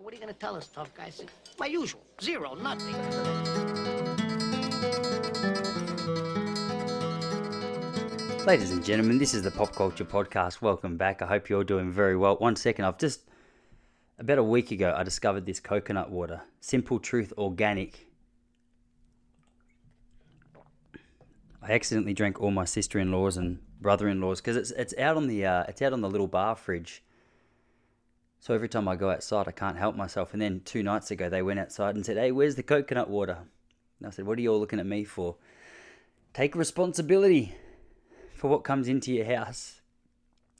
[0.00, 1.04] So what are you going to tell us, tough guy?
[1.04, 2.00] I said, my usual.
[2.22, 2.94] Zero, nothing.
[8.46, 10.62] Ladies and gentlemen, this is the Pop Culture Podcast.
[10.62, 11.20] Welcome back.
[11.20, 12.36] I hope you're doing very well.
[12.36, 13.28] One second, I've just,
[14.18, 16.40] about a week ago, I discovered this coconut water.
[16.60, 18.06] Simple Truth Organic.
[21.62, 25.64] I accidentally drank all my sister-in-laws and brother-in-laws because it's it's out on the uh,
[25.68, 27.02] it's out on the little bar fridge.
[28.40, 30.32] So every time I go outside, I can't help myself.
[30.32, 33.38] And then two nights ago, they went outside and said, "Hey, where's the coconut water?"
[33.98, 35.36] And I said, "What are you all looking at me for?
[36.32, 37.54] Take responsibility
[38.34, 39.82] for what comes into your house."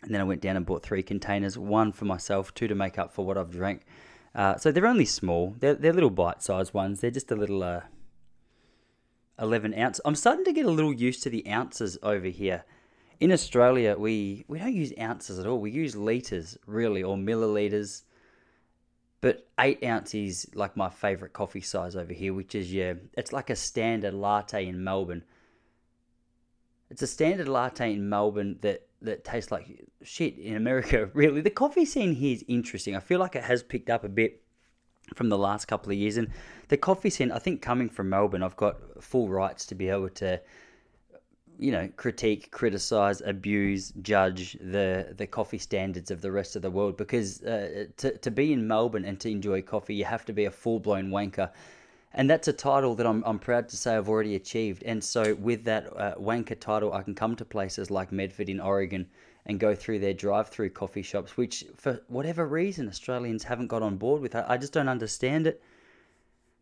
[0.03, 2.99] And then I went down and bought three containers, one for myself, two to make
[2.99, 3.83] up for what I've drank.
[4.35, 5.55] Uh, so they're only small.
[5.59, 7.01] They're they're little bite-sized ones.
[7.01, 7.83] They're just a little uh,
[9.41, 10.01] 11 ounce.
[10.05, 12.65] I'm starting to get a little used to the ounces over here.
[13.21, 15.61] In Australia, we, we don't use ounces at all.
[15.61, 18.03] We use litres, really, or milliliters.
[19.21, 23.33] But 8 ounce is like my favourite coffee size over here, which is, yeah, it's
[23.33, 25.23] like a standard latte in Melbourne.
[26.89, 31.43] It's a standard latte in Melbourne that, that tastes like shit in America, really.
[31.43, 32.97] The coffee scene here is interesting.
[32.97, 34.43] I feel like it has picked up a bit
[35.15, 36.17] from the last couple of years.
[36.17, 36.29] And
[36.69, 40.09] the coffee scene, I think, coming from Melbourne, I've got full rights to be able
[40.11, 40.41] to,
[41.61, 46.71] you know, critique, criticize, abuse, judge the the coffee standards of the rest of the
[46.71, 46.97] world.
[46.97, 50.47] Because uh, to to be in Melbourne and to enjoy coffee, you have to be
[50.47, 51.51] a full blown wanker.
[52.13, 54.83] And that's a title that I'm, I'm proud to say I've already achieved.
[54.85, 58.59] And so, with that uh, wanker title, I can come to places like Medford in
[58.59, 59.07] Oregon
[59.47, 63.97] and go through their drive-through coffee shops, which for whatever reason Australians haven't got on
[63.97, 64.35] board with.
[64.35, 65.63] I just don't understand it.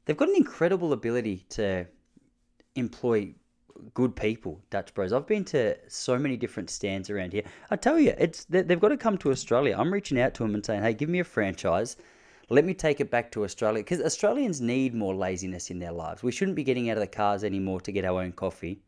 [0.04, 1.86] They've got an incredible ability to
[2.74, 3.34] employ
[3.94, 5.12] good people, Dutch Bros.
[5.12, 7.44] I've been to so many different stands around here.
[7.70, 9.76] I tell you, it's they've got to come to Australia.
[9.78, 11.96] I'm reaching out to them and saying, "Hey, give me a franchise."
[12.50, 16.22] Let me take it back to Australia because Australians need more laziness in their lives.
[16.22, 18.80] We shouldn't be getting out of the cars anymore to get our own coffee.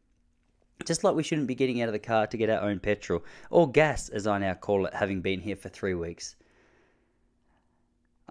[0.86, 3.22] Just like we shouldn't be getting out of the car to get our own petrol,
[3.50, 6.36] or gas as I now call it, having been here for three weeks.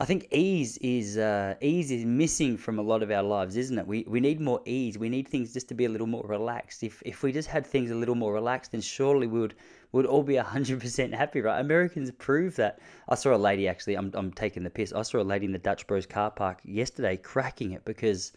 [0.01, 3.77] I think ease is uh, ease is missing from a lot of our lives, isn't
[3.77, 3.85] it?
[3.85, 4.97] We we need more ease.
[4.97, 6.83] We need things just to be a little more relaxed.
[6.83, 9.55] If if we just had things a little more relaxed, then surely we would
[9.91, 11.59] would all be hundred percent happy, right?
[11.59, 12.79] Americans prove that.
[13.09, 13.95] I saw a lady actually.
[13.95, 14.93] I'm I'm taking the piss.
[14.93, 18.31] I saw a lady in the Dutch Bros car park yesterday cracking it because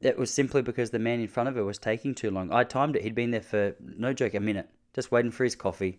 [0.00, 2.52] it was simply because the man in front of her was taking too long.
[2.52, 3.02] I timed it.
[3.02, 5.98] He'd been there for, no joke, a minute, just waiting for his coffee.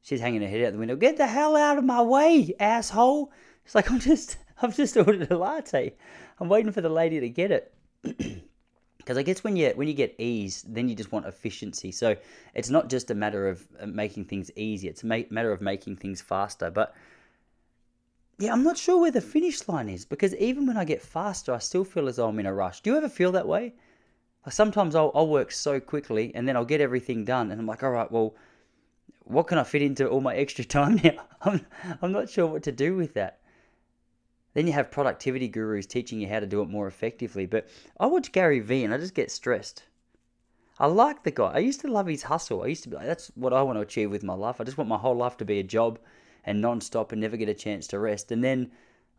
[0.00, 0.96] She's hanging her head out the window.
[0.96, 3.32] Get the hell out of my way, asshole!
[3.66, 5.92] It's like, I'm just, I've just ordered a latte.
[6.40, 7.74] I'm waiting for the lady to get it.
[8.98, 11.92] Because I guess when you when you get ease, then you just want efficiency.
[11.92, 12.16] So
[12.54, 16.20] it's not just a matter of making things easier; it's a matter of making things
[16.20, 16.72] faster.
[16.72, 16.92] But
[18.38, 21.54] yeah, I'm not sure where the finish line is because even when I get faster,
[21.54, 22.80] I still feel as though I'm in a rush.
[22.80, 23.74] Do you ever feel that way?
[24.48, 27.82] Sometimes I'll, I'll work so quickly and then I'll get everything done and I'm like,
[27.82, 28.34] all right, well,
[29.24, 31.24] what can I fit into all my extra time now?
[31.42, 31.64] I'm,
[32.02, 33.40] I'm not sure what to do with that.
[34.56, 37.44] Then you have productivity gurus teaching you how to do it more effectively.
[37.44, 37.68] But
[38.00, 39.82] I watch Gary Vee and I just get stressed.
[40.78, 41.52] I like the guy.
[41.52, 42.62] I used to love his hustle.
[42.62, 44.58] I used to be like, that's what I want to achieve with my life.
[44.58, 45.98] I just want my whole life to be a job
[46.42, 48.32] and non-stop and never get a chance to rest.
[48.32, 48.70] And then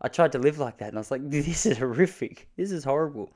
[0.01, 2.47] I tried to live like that, and I was like, this is horrific.
[2.57, 3.31] This is horrible.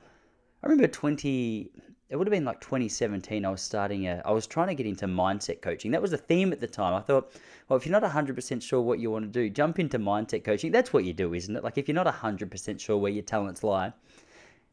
[0.62, 1.70] I remember 20,
[2.08, 3.44] it would have been like 2017.
[3.44, 5.90] I was starting a, I was trying to get into mindset coaching.
[5.90, 6.94] That was the theme at the time.
[6.94, 7.32] I thought,
[7.68, 10.70] well, if you're not 100% sure what you want to do, jump into mindset coaching.
[10.70, 11.64] That's what you do, isn't it?
[11.64, 13.92] Like if you're not 100% sure where your talents lie,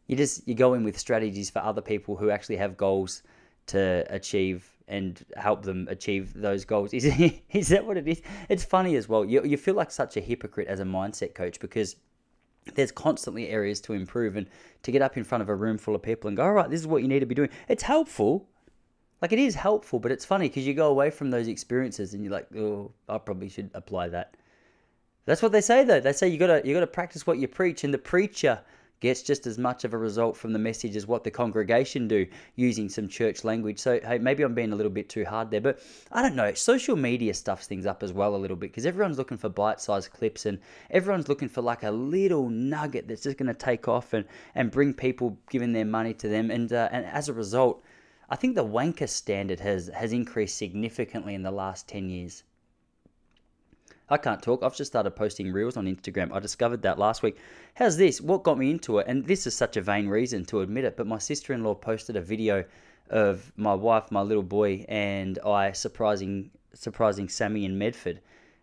[0.06, 3.24] you just, you go in with strategies for other people who actually have goals
[3.68, 6.94] to achieve and help them achieve those goals.
[6.94, 7.06] Is,
[7.52, 8.22] is that what it is?
[8.50, 9.26] It's funny as well.
[9.26, 11.96] You, you feel like such a hypocrite as a mindset coach because
[12.76, 14.48] there's constantly areas to improve and
[14.84, 16.70] to get up in front of a room full of people and go, all right,
[16.70, 17.50] this is what you need to be doing.
[17.68, 18.48] It's helpful.
[19.22, 22.24] Like it is helpful, but it's funny because you go away from those experiences and
[22.24, 24.36] you're like, oh, I probably should apply that.
[25.26, 26.00] That's what they say though.
[26.00, 28.62] They say you gotta you gotta practice what you preach, and the preacher
[29.00, 32.26] gets just as much of a result from the message as what the congregation do
[32.56, 33.80] using some church language.
[33.80, 35.80] So, hey, maybe I'm being a little bit too hard there, but
[36.12, 36.54] I don't know.
[36.54, 39.80] Social media stuffs things up as well a little bit because everyone's looking for bite
[39.80, 40.60] sized clips and
[40.90, 44.26] everyone's looking for like a little nugget that's just going to take off and,
[44.56, 46.52] and bring people giving their money to them.
[46.52, 47.84] And, uh, and as a result,
[48.30, 52.44] I think the wanker standard has, has increased significantly in the last 10 years.
[54.10, 54.64] I can't talk.
[54.64, 56.34] I've just started posting reels on Instagram.
[56.34, 57.38] I discovered that last week.
[57.76, 58.20] How's this?
[58.20, 59.08] What got me into it?
[59.08, 61.76] And this is such a vain reason to admit it, but my sister in law
[61.76, 62.66] posted a video
[63.10, 68.22] of my wife, my little boy, and I surprising surprising Sammy in Medford.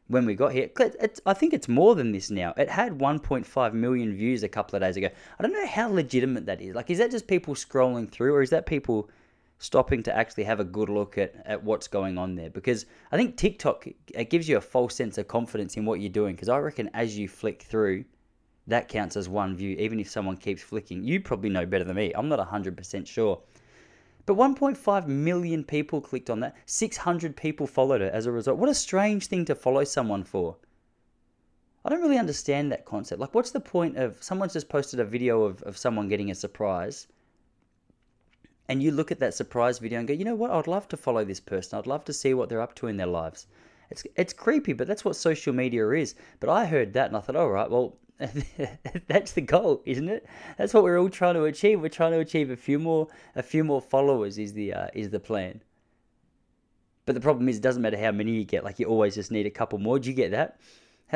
[0.09, 0.71] when we got here.
[1.25, 2.55] I think it's more than this now.
[2.57, 5.09] It had 1.5 million views a couple of days ago.
[5.39, 6.75] I don't know how legitimate that is.
[6.75, 9.11] Like, is that just people scrolling through, or is that people
[9.59, 12.51] stopping to actually have a good look at, at what's going on there?
[12.51, 16.11] Because I think TikTok it gives you a false sense of confidence in what you're
[16.11, 16.35] doing.
[16.35, 18.05] Because I reckon as you flick through,
[18.67, 21.03] that counts as one view, even if someone keeps flicking.
[21.05, 22.13] You probably know better than me.
[22.15, 23.41] I'm not 100% sure.
[24.27, 26.57] But 1.5 million people clicked on that.
[26.67, 28.59] 600 people followed it as a result.
[28.59, 30.57] What a strange thing to follow someone for.
[31.85, 33.21] I don't really understand that concept.
[33.21, 36.35] Like, what's the point of someone's just posted a video of, of someone getting a
[36.35, 37.07] surprise,
[38.69, 40.51] and you look at that surprise video and go, you know what?
[40.51, 41.79] I'd love to follow this person.
[41.79, 43.47] I'd love to see what they're up to in their lives.
[43.91, 46.15] It's it's creepy, but that's what social media is.
[46.41, 47.97] But I heard that and I thought, all right, well,
[49.07, 50.27] that's the goal, isn't it?
[50.59, 51.81] That's what we're all trying to achieve.
[51.81, 55.11] We're trying to achieve a few more, a few more followers is the uh, is
[55.11, 55.63] the plan.
[57.05, 58.65] But the problem is, it doesn't matter how many you get.
[58.65, 59.99] Like you always just need a couple more.
[60.01, 60.59] Do you get that?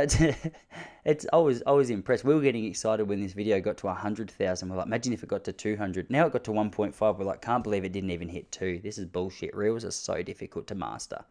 [1.04, 2.22] it's always always impressed.
[2.24, 4.68] We were getting excited when this video got to hundred thousand.
[4.68, 6.08] We're like, imagine if it got to two hundred.
[6.10, 7.18] Now it got to one point five.
[7.18, 8.80] We're like, can't believe it didn't even hit two.
[8.84, 9.54] This is bullshit.
[9.54, 11.24] Reels are so difficult to master.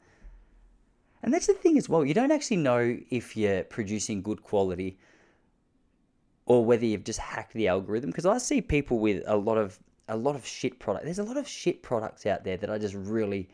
[1.23, 2.03] And that's the thing as well.
[2.03, 4.97] You don't actually know if you're producing good quality
[6.45, 8.09] or whether you've just hacked the algorithm.
[8.09, 9.79] Because I see people with a lot of
[10.09, 11.05] a lot of shit product.
[11.05, 13.47] There's a lot of shit products out there that I just really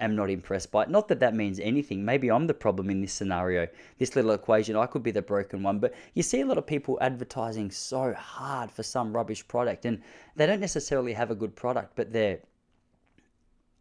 [0.00, 0.82] am not impressed by.
[0.82, 0.90] It.
[0.90, 2.04] Not that that means anything.
[2.04, 3.68] Maybe I'm the problem in this scenario,
[3.98, 4.76] this little equation.
[4.76, 5.78] I could be the broken one.
[5.78, 10.02] But you see a lot of people advertising so hard for some rubbish product, and
[10.36, 12.40] they don't necessarily have a good product, but they're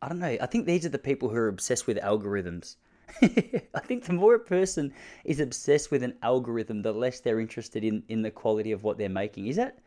[0.01, 0.38] I don't know.
[0.39, 2.77] I think these are the people who are obsessed with algorithms.
[3.22, 4.94] I think the more a person
[5.25, 8.98] is obsessed with an algorithm, the less they're interested in, in the quality of what
[8.98, 9.48] they're making.
[9.48, 9.80] Is that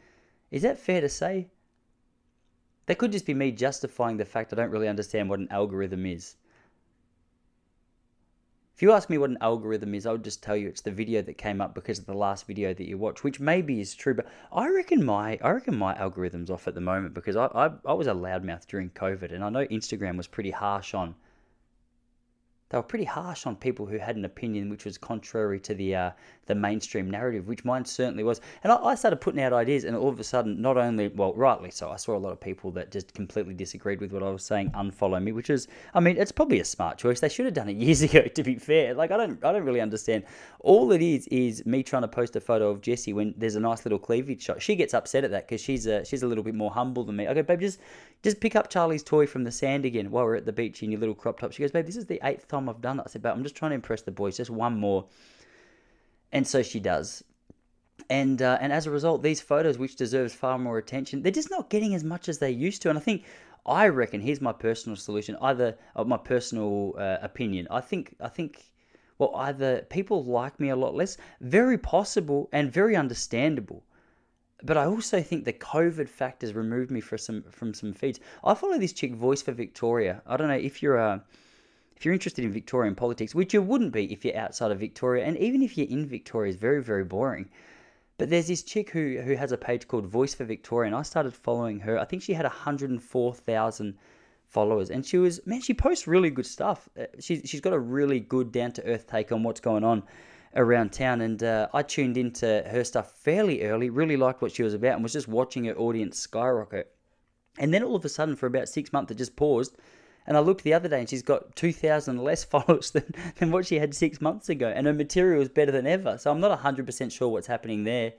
[0.51, 1.49] is that fair to say?
[2.87, 6.07] That could just be me justifying the fact I don't really understand what an algorithm
[6.07, 6.37] is.
[8.75, 10.91] If you ask me what an algorithm is, I would just tell you it's the
[10.91, 13.95] video that came up because of the last video that you watched, which maybe is
[13.95, 17.47] true, but I reckon my I reckon my algorithm's off at the moment because I,
[17.47, 21.15] I, I was a loudmouth during COVID and I know Instagram was pretty harsh on
[22.73, 25.95] they were pretty harsh on people who had an opinion which was contrary to the
[25.95, 26.11] uh,
[26.47, 28.41] the mainstream narrative, which mine certainly was.
[28.65, 31.33] And I, I, started putting out ideas, and all of a sudden, not only well,
[31.35, 34.31] rightly so, I saw a lot of people that just completely disagreed with what I
[34.31, 37.21] was saying, unfollow me, which is, I mean, it's probably a smart choice.
[37.21, 38.23] They should have done it years ago.
[38.23, 40.25] To be fair, like I don't, I don't really understand.
[40.61, 43.61] All it is is me trying to post a photo of Jessie when there's a
[43.61, 44.61] nice little cleavage shot.
[44.61, 47.17] She gets upset at that because she's a, she's a little bit more humble than
[47.17, 47.27] me.
[47.27, 47.79] I go, babe, just
[48.23, 50.91] just pick up Charlie's toy from the sand again while we're at the beach in
[50.91, 51.53] your little crop top.
[51.53, 53.07] She goes, babe, this is the eighth time I've done that.
[53.07, 55.07] I said, but I'm just trying to impress the boys, just one more.
[56.33, 57.23] And so she does.
[58.11, 61.51] And uh, and as a result, these photos, which deserves far more attention, they're just
[61.51, 62.89] not getting as much as they used to.
[62.89, 63.25] And I think,
[63.65, 67.69] I reckon, here's my personal solution, either uh, my personal uh, opinion.
[67.71, 68.73] I think, I think,
[69.19, 73.85] well, either people like me a lot less, very possible and very understandable
[74.65, 78.21] but I also think the COVID factors removed me from some from some feeds.
[78.45, 80.23] I follow this chick, Voice for Victoria.
[80.27, 81.19] I don't know if you're a uh,
[82.03, 85.25] if you're interested in Victorian politics, which you wouldn't be if you're outside of Victoria,
[85.25, 87.49] and even if you're in Victoria, is very very boring.
[88.19, 91.03] But there's this chick who who has a page called Voice for Victoria, and I
[91.03, 92.01] started following her.
[92.01, 93.99] I think she had 104,000
[94.49, 96.89] followers, and she was man, she posts really good stuff.
[96.99, 100.03] Uh, she's she's got a really good down to earth take on what's going on
[100.57, 101.21] around town.
[101.21, 104.95] And uh, I tuned into her stuff fairly early, really liked what she was about,
[104.95, 106.93] and was just watching her audience skyrocket.
[107.59, 109.77] And then all of a sudden, for about six months, it just paused.
[110.27, 113.67] And I looked the other day and she's got 2,000 less followers than, than what
[113.67, 114.69] she had six months ago.
[114.69, 116.19] And her material is better than ever.
[116.19, 118.13] So I'm not 100% sure what's happening there.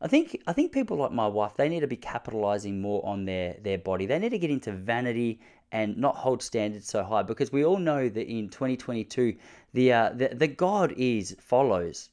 [0.00, 3.24] I think I think people like my wife they need to be capitalizing more on
[3.24, 4.06] their their body.
[4.06, 5.40] They need to get into vanity
[5.72, 9.36] and not hold standards so high because we all know that in 2022
[9.72, 12.10] the uh, the, the god is follows.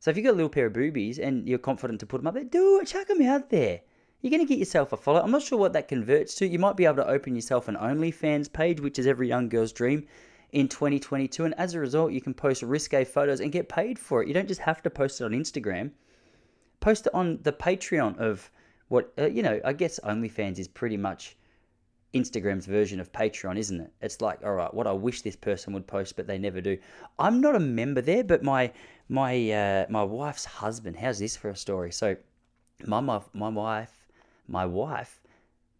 [0.00, 2.26] So if you got a little pair of boobies and you're confident to put them
[2.26, 3.80] up there, do it, chuck them out there.
[4.26, 5.22] You're going to get yourself a follow.
[5.22, 6.48] I'm not sure what that converts to.
[6.48, 9.70] You might be able to open yourself an OnlyFans page, which is every young girl's
[9.70, 10.04] dream
[10.50, 11.44] in 2022.
[11.44, 14.26] And as a result, you can post risque photos and get paid for it.
[14.26, 15.92] You don't just have to post it on Instagram.
[16.80, 18.50] Post it on the Patreon of
[18.88, 21.36] what, uh, you know, I guess OnlyFans is pretty much
[22.12, 23.92] Instagram's version of Patreon, isn't it?
[24.00, 26.76] It's like, all right, what I wish this person would post, but they never do.
[27.20, 28.72] I'm not a member there, but my
[29.08, 30.96] my uh, my wife's husband.
[30.96, 31.92] How's this for a story?
[31.92, 32.16] So,
[32.84, 34.05] my my, my wife
[34.48, 35.20] my wife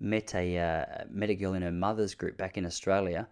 [0.00, 3.28] met a uh, met a girl in her mother's group back in Australia,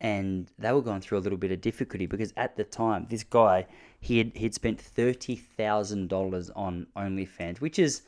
[0.00, 3.24] and they were going through a little bit of difficulty because at the time this
[3.24, 3.66] guy
[4.00, 8.02] he had he'd spent thirty thousand dollars on OnlyFans, which is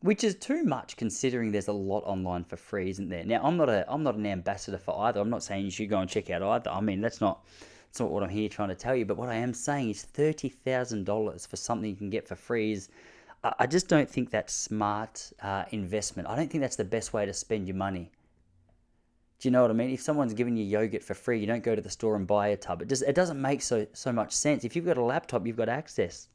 [0.00, 3.24] which is too much considering there's a lot online for free, isn't there?
[3.24, 5.20] Now, I'm not a I'm not an ambassador for either.
[5.20, 6.70] I'm not saying you should go and check out either.
[6.70, 7.44] I mean, that's not
[7.88, 9.06] that's not what I'm here trying to tell you.
[9.06, 12.34] But what I am saying is thirty thousand dollars for something you can get for
[12.34, 12.88] free is.
[13.44, 16.28] I just don't think that's smart uh, investment.
[16.28, 18.12] I don't think that's the best way to spend your money.
[19.40, 19.90] Do you know what I mean?
[19.90, 22.48] If someone's giving you yogurt for free, you don't go to the store and buy
[22.48, 22.82] a tub.
[22.82, 24.64] It just it doesn't make so so much sense.
[24.64, 26.28] If you've got a laptop, you've got access.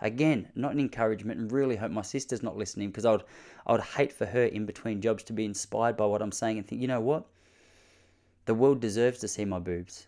[0.00, 3.24] Again, not an encouragement, and really hope my sister's not listening because I would,
[3.66, 6.58] I would hate for her in between jobs to be inspired by what I'm saying
[6.58, 7.26] and think, you know what?
[8.44, 10.06] The world deserves to see my boobs.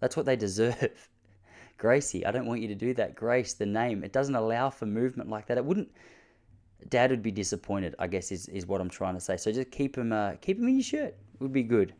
[0.00, 1.10] That's what they deserve.
[1.78, 3.14] Gracie, I don't want you to do that.
[3.14, 5.58] Grace, the name, it doesn't allow for movement like that.
[5.58, 5.90] It wouldn't.
[6.88, 7.94] Dad would be disappointed.
[7.98, 9.36] I guess is, is what I'm trying to say.
[9.36, 11.14] So just keep him, uh, keep him in your shirt.
[11.34, 11.94] It would be good.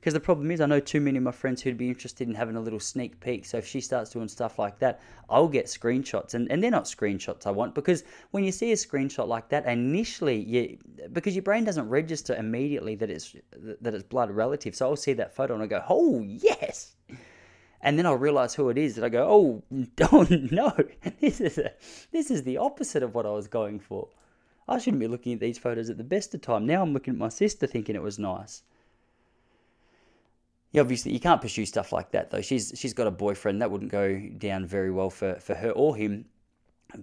[0.00, 2.34] Because the problem is, I know too many of my friends who'd be interested in
[2.34, 3.44] having a little sneak peek.
[3.44, 6.34] So if she starts doing stuff like that, I'll get screenshots.
[6.34, 9.66] And, and they're not screenshots I want because when you see a screenshot like that,
[9.66, 10.78] initially, you,
[11.12, 13.34] because your brain doesn't register immediately that it's,
[13.80, 14.76] that it's blood relative.
[14.76, 16.94] So I'll see that photo and I go, oh, yes.
[17.80, 18.96] And then I'll realize who it is.
[18.96, 19.62] And I go, oh,
[19.96, 20.72] don't, no,
[21.20, 21.72] this is, a,
[22.12, 24.08] this is the opposite of what I was going for.
[24.68, 26.66] I shouldn't be looking at these photos at the best of time.
[26.66, 28.62] Now I'm looking at my sister thinking it was nice.
[30.72, 32.42] Yeah, obviously you can't pursue stuff like that though.
[32.42, 35.96] She's she's got a boyfriend that wouldn't go down very well for, for her or
[35.96, 36.26] him.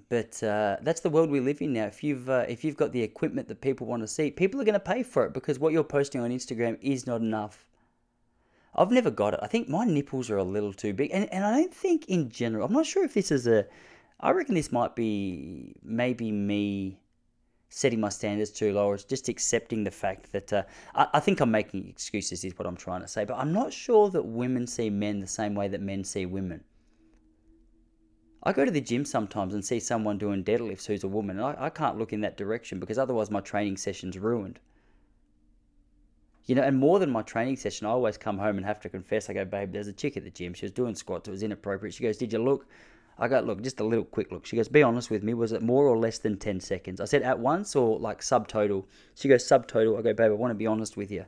[0.10, 1.86] But uh, that's the world we live in now.
[1.86, 4.65] If you've uh, if you've got the equipment that people want to see, people are
[4.65, 7.65] going to pay for it because what you're posting on Instagram is not enough.
[8.75, 9.39] I've never got it.
[9.41, 12.29] I think my nipples are a little too big, and and I don't think in
[12.29, 12.65] general.
[12.65, 13.65] I'm not sure if this is a.
[14.20, 17.00] I reckon this might be maybe me
[17.70, 18.94] setting my standards too low.
[18.94, 20.63] It's just accepting the fact that uh,
[20.94, 23.25] I, I, think I'm making excuses, is what I'm trying to say.
[23.25, 26.63] But I'm not sure that women see men the same way that men see women.
[28.44, 31.46] I go to the gym sometimes and see someone doing deadlifts who's a woman, and
[31.46, 34.60] I, I can't look in that direction because otherwise my training session's ruined.
[36.46, 38.90] You know, and more than my training session, I always come home and have to
[38.90, 39.30] confess.
[39.30, 40.54] I go, babe, there's a chick at the gym.
[40.54, 41.28] She was doing squats.
[41.28, 41.96] It was inappropriate.
[41.96, 42.68] She goes, did you look?
[43.18, 44.46] I go, look, just a little quick look.
[44.46, 47.02] She goes, be honest with me, was it more or less than 10 seconds?
[47.02, 48.86] I said, at once or like subtotal?
[49.16, 49.98] She goes, subtotal.
[49.98, 51.25] I go, babe, I want to be honest with you.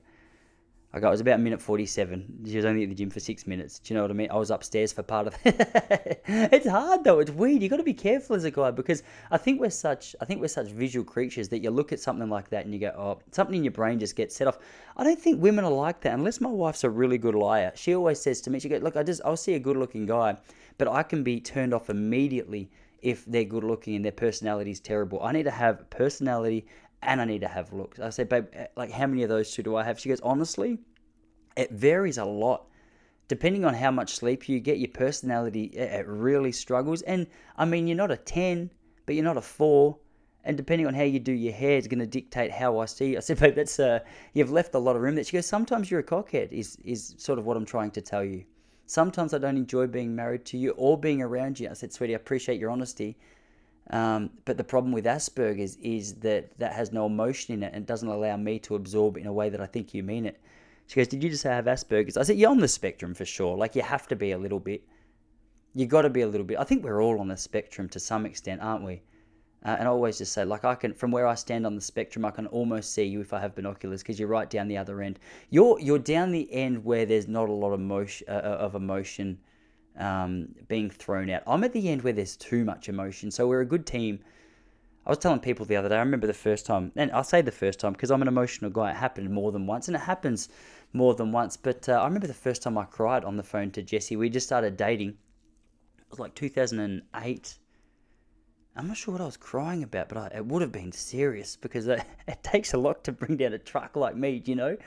[0.93, 2.45] I go, it was about minute 47.
[2.47, 3.79] She was only at the gym for six minutes.
[3.79, 4.31] Do you know what I mean?
[4.31, 6.23] I was upstairs for part of it.
[6.27, 7.19] it's hard though.
[7.19, 7.61] It's weird.
[7.61, 10.39] You got to be careful as a guy because I think we're such, I think
[10.39, 13.19] we're such visual creatures that you look at something like that and you go, oh,
[13.31, 14.59] something in your brain just gets set off.
[14.95, 17.73] I don't think women are like that unless my wife's a really good liar.
[17.75, 20.05] She always says to me, she goes, look, I just, I'll see a good looking
[20.05, 20.37] guy
[20.77, 22.69] but I can be turned off immediately
[23.01, 25.21] if they're good looking and their personality is terrible.
[25.21, 26.65] I need to have personality
[27.01, 27.99] and I need to have looks.
[27.99, 29.99] I say, babe, eh, like how many of those two do I have?
[29.99, 30.79] She goes, honestly,
[31.55, 32.65] it varies a lot.
[33.27, 37.01] Depending on how much sleep you get, your personality eh, it really struggles.
[37.03, 37.27] And
[37.57, 38.71] I mean, you're not a 10,
[39.05, 39.97] but you're not a 4.
[40.43, 43.11] And depending on how you do your hair, is going to dictate how I see
[43.11, 43.17] you.
[43.17, 43.99] I said, babe, that's uh,
[44.33, 45.23] you've left a lot of room there.
[45.23, 46.51] She goes, sometimes you're a cockhead.
[46.51, 48.45] Is is sort of what I'm trying to tell you.
[48.85, 51.69] Sometimes I don't enjoy being married to you or being around you.
[51.69, 53.17] I said, sweetie, I appreciate your honesty.
[53.89, 57.85] Um, but the problem with Asperger's is that that has no emotion in it and
[57.85, 60.39] doesn't allow me to absorb in a way that I think you mean it.
[60.87, 62.17] She goes, Did you just say I have Asperger's?
[62.17, 63.55] I said, You're on the spectrum for sure.
[63.55, 64.83] Like, you have to be a little bit.
[65.73, 66.57] You got to be a little bit.
[66.59, 69.01] I think we're all on the spectrum to some extent, aren't we?
[69.65, 71.81] Uh, and I always just say, like, I can, from where I stand on the
[71.81, 74.77] spectrum, I can almost see you if I have binoculars because you're right down the
[74.77, 75.19] other end.
[75.49, 78.75] You're you're down the end where there's not a lot of motion uh, uh, of
[78.75, 79.39] emotion
[79.97, 81.43] um, being thrown out.
[81.47, 83.31] I'm at the end where there's too much emotion.
[83.31, 84.19] So we're a good team.
[85.05, 85.95] I was telling people the other day.
[85.95, 88.69] I remember the first time, and I'll say the first time because I'm an emotional
[88.69, 88.91] guy.
[88.91, 90.49] It happened more than once, and it happens
[90.91, 91.55] more than once.
[91.55, 94.17] But uh, I remember the first time I cried on the phone to Jesse.
[94.17, 95.09] We just started dating.
[95.09, 97.57] It was like 2008
[98.77, 101.55] I'm not sure what I was crying about, but I, it would have been serious
[101.55, 104.77] because it, it, takes a lot to bring down a truck like me, you know?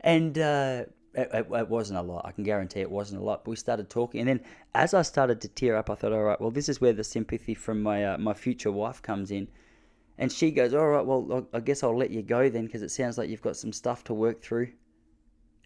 [0.00, 2.26] And uh, it, it, it, wasn't a lot.
[2.26, 3.44] I can guarantee it wasn't a lot.
[3.44, 4.40] But we started talking, and then
[4.74, 7.04] as I started to tear up, I thought, all right, well, this is where the
[7.04, 9.48] sympathy from my uh, my future wife comes in.
[10.18, 12.90] And she goes, all right, well, I guess I'll let you go then because it
[12.90, 14.68] sounds like you've got some stuff to work through.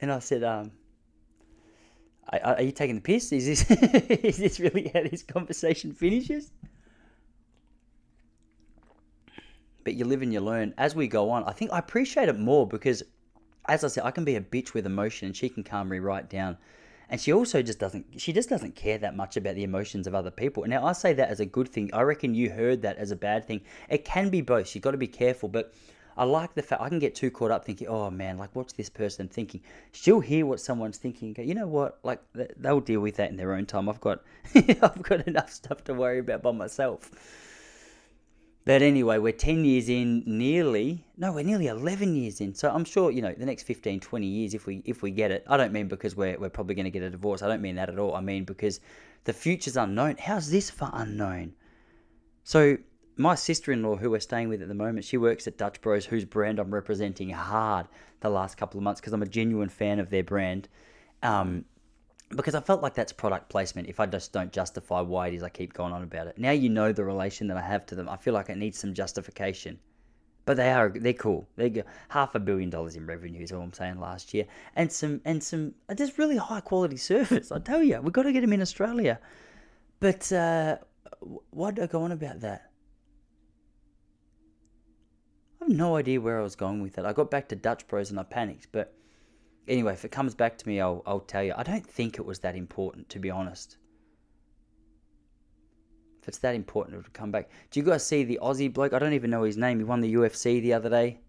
[0.00, 0.70] And I said, um,
[2.30, 3.32] are you taking the piss?
[3.32, 3.70] Is this
[4.10, 6.50] is this really how this conversation finishes?
[9.86, 11.44] but you live and you learn as we go on.
[11.44, 13.04] I think I appreciate it more because,
[13.68, 15.99] as I said, I can be a bitch with emotion and she can calm me
[15.99, 16.58] right down.
[17.08, 20.14] And she also just doesn't, she just doesn't care that much about the emotions of
[20.14, 20.64] other people.
[20.66, 21.90] Now, I say that as a good thing.
[21.92, 23.61] I reckon you heard that as a bad thing.
[23.88, 24.75] It can be both.
[24.75, 25.49] You've got to be careful.
[25.49, 25.73] But
[26.16, 28.73] I like the fact I can get too caught up thinking, oh man, like what's
[28.73, 29.61] this person thinking?
[29.92, 31.32] She'll hear what someone's thinking.
[31.35, 31.99] Go, you know what?
[32.02, 33.88] Like they'll deal with that in their own time.
[33.88, 34.23] I've got,
[34.54, 37.11] I've got enough stuff to worry about by myself.
[38.66, 41.04] But anyway, we're 10 years in nearly.
[41.16, 42.52] No, we're nearly 11 years in.
[42.52, 45.30] So I'm sure, you know, the next 15, 20 years, if we if we get
[45.30, 47.42] it, I don't mean because we're, we're probably going to get a divorce.
[47.42, 48.16] I don't mean that at all.
[48.16, 48.80] I mean because
[49.23, 50.16] the future's unknown.
[50.18, 51.52] How's this for unknown?
[52.42, 52.76] So
[53.16, 56.25] my sister-in-law, who we're staying with at the moment, she works at Dutch Bros, whose
[56.25, 57.87] brand I'm representing hard
[58.18, 60.68] the last couple of months because I'm a genuine fan of their brand.
[61.23, 61.66] Um,
[62.30, 65.42] because I felt like that's product placement if I just don't justify why it is
[65.42, 66.38] I keep going on about it.
[66.38, 68.09] Now you know the relation that I have to them.
[68.09, 69.78] I feel like it needs some justification.
[70.45, 71.49] But they are they're cool.
[71.56, 74.47] They get half a billion dollars in revenue is all I'm saying last year.
[74.75, 77.52] And some and some just really high quality service.
[77.52, 79.21] I tell you, we've got to get them in Australia.
[79.99, 80.78] But uh,
[81.50, 82.71] why do I go on about that?
[85.61, 87.04] I have no idea where I was going with it.
[87.04, 88.95] I got back to Dutch Bros and I panicked, but
[89.68, 91.54] anyway, if it comes back to me, I'll, I'll tell you.
[91.56, 93.76] I don't think it was that important, to be honest.
[96.23, 97.50] If it's that important, it would come back.
[97.70, 98.92] Do you guys see the Aussie bloke?
[98.92, 99.78] I don't even know his name.
[99.78, 101.20] He won the UFC the other day.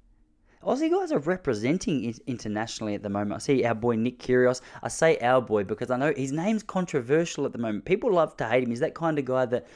[0.63, 3.33] Aussie guys are representing internationally at the moment.
[3.33, 4.61] I see our boy Nick Kyrgios.
[4.81, 7.85] I say our boy because I know his name's controversial at the moment.
[7.85, 8.71] People love to hate him.
[8.71, 9.67] He's that kind of guy that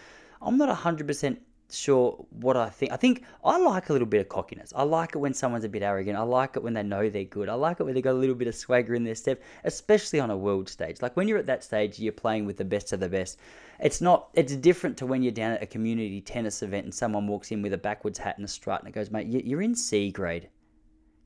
[0.42, 1.38] I'm not 100%
[1.76, 2.92] sure what I think.
[2.92, 4.74] I think I like a little bit of cockiness.
[4.76, 6.18] I like it when someone's a bit arrogant.
[6.18, 7.50] I like it when they know they're good.
[7.50, 10.20] I like it when they got a little bit of swagger in their step, especially
[10.20, 11.02] on a world stage.
[11.02, 13.40] Like when you're at that stage, you're playing with the best of the best.
[13.80, 14.30] It's not.
[14.34, 17.62] It's different to when you're down at a community tennis event and someone walks in
[17.62, 20.50] with a backwards hat and a strut and it goes, mate, you're in C grade.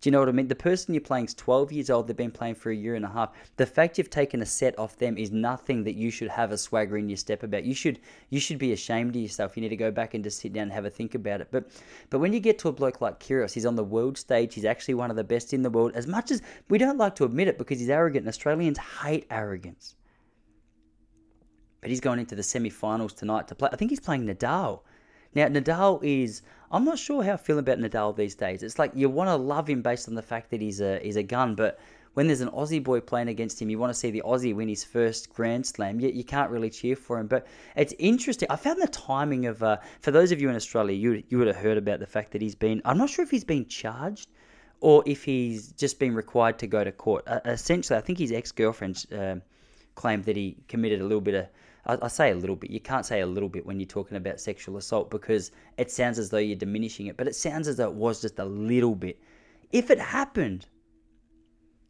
[0.02, 0.48] Do you know what I mean?
[0.48, 3.06] The person you're playing is 12 years old, they've been playing for a year and
[3.06, 3.32] a half.
[3.58, 6.58] The fact you've taken a set off them is nothing that you should have a
[6.58, 7.64] swagger in your step about.
[7.64, 8.00] You should
[8.30, 9.56] you should be ashamed of yourself.
[9.56, 11.48] You need to go back and just sit down and have a think about it.
[11.50, 11.72] But
[12.10, 14.66] but when you get to a bloke like Kyrgios, he's on the world stage, he's
[14.66, 15.94] actually one of the best in the world.
[15.96, 19.26] As much as we don't like to admit it because he's arrogant, and Australians hate
[19.32, 19.96] arrogance.
[21.82, 23.70] But he's going into the semi-finals tonight to play.
[23.72, 24.82] I think he's playing Nadal.
[25.36, 26.42] Now, Nadal is.
[26.72, 28.64] I'm not sure how I feel about Nadal these days.
[28.64, 31.16] It's like you want to love him based on the fact that he's a he's
[31.16, 31.80] a gun, but
[32.16, 34.70] when there's an Aussie boy playing against him, you want to see the Aussie win
[34.70, 36.00] his first Grand Slam.
[36.00, 37.28] Yet you can't really cheer for him.
[37.28, 38.48] But it's interesting.
[38.50, 41.48] I found the timing of uh, for those of you in Australia, you you would
[41.48, 42.82] have heard about the fact that he's been.
[42.86, 44.30] I'm not sure if he's been charged
[44.80, 47.26] or if he's just been required to go to court.
[47.28, 49.36] Uh, essentially, I think his ex girlfriend uh,
[49.96, 51.48] claimed that he committed a little bit of
[51.86, 52.72] I, I say a little bit.
[52.72, 56.20] You can't say a little bit when you're talking about sexual assault because it sounds
[56.20, 58.96] as though you're diminishing it, but it sounds as though it was just a little
[58.96, 59.20] bit.
[59.72, 60.68] If it happened,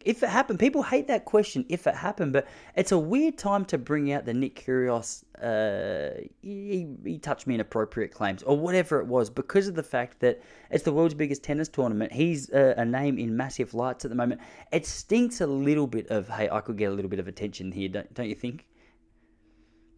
[0.06, 1.66] if it happened, people hate that question.
[1.68, 5.24] If it happened, but it's a weird time to bring out the Nick Kyrgios.
[5.42, 10.20] Uh, he, he touched me inappropriate claims or whatever it was because of the fact
[10.20, 12.12] that it's the world's biggest tennis tournament.
[12.12, 14.42] He's a, a name in massive lights at the moment.
[14.72, 17.72] It stinks a little bit of hey, I could get a little bit of attention
[17.72, 18.68] here, don't don't you think?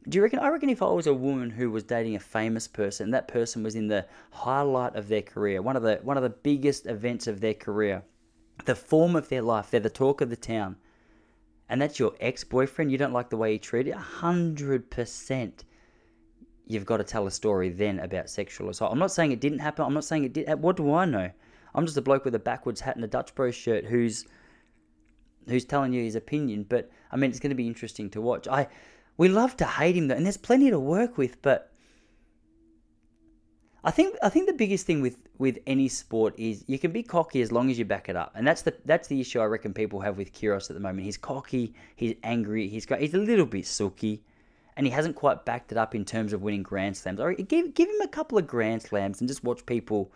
[0.07, 0.39] Do you reckon?
[0.39, 3.61] I reckon if I was a woman who was dating a famous person, that person
[3.63, 7.27] was in the highlight of their career, one of the one of the biggest events
[7.27, 8.03] of their career,
[8.65, 10.77] the form of their life, they're the talk of the town,
[11.67, 12.91] and that's your ex-boyfriend.
[12.91, 15.65] You don't like the way he treated you, hundred percent.
[16.65, 18.91] You've got to tell a story then about sexual assault.
[18.91, 19.85] I'm not saying it didn't happen.
[19.85, 20.61] I'm not saying it did.
[20.61, 21.31] What do I know?
[21.75, 24.25] I'm just a bloke with a backwards hat and a Dutch Bros shirt who's
[25.47, 26.65] who's telling you his opinion.
[26.67, 28.47] But I mean, it's going to be interesting to watch.
[28.47, 28.67] I
[29.17, 31.71] we love to hate him though, and there's plenty to work with, but
[33.83, 37.03] I think I think the biggest thing with with any sport is you can be
[37.03, 39.45] cocky as long as you back it up, and that's the that's the issue I
[39.45, 41.05] reckon people have with Kyrgios at the moment.
[41.05, 44.23] He's cocky, he's angry, he's got, he's a little bit sulky,
[44.75, 47.19] and he hasn't quite backed it up in terms of winning Grand Slams.
[47.47, 50.11] give give him a couple of Grand Slams and just watch people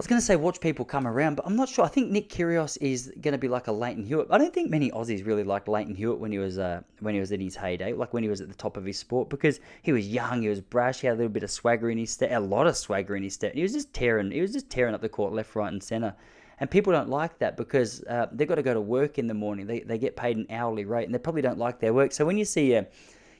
[0.00, 1.84] was going to say watch people come around, but I'm not sure.
[1.84, 4.28] I think Nick Kyrgios is going to be like a Lleyton Hewitt.
[4.30, 7.20] I don't think many Aussies really liked Lleyton Hewitt when he was uh, when he
[7.20, 9.60] was in his heyday, like when he was at the top of his sport, because
[9.82, 12.10] he was young, he was brash, he had a little bit of swagger in his
[12.10, 13.52] step, a lot of swagger in his step.
[13.52, 16.14] He was just tearing, he was just tearing up the court left, right, and centre.
[16.60, 19.34] And people don't like that because uh, they've got to go to work in the
[19.34, 19.66] morning.
[19.66, 22.12] They, they get paid an hourly rate, and they probably don't like their work.
[22.12, 22.86] So when you see a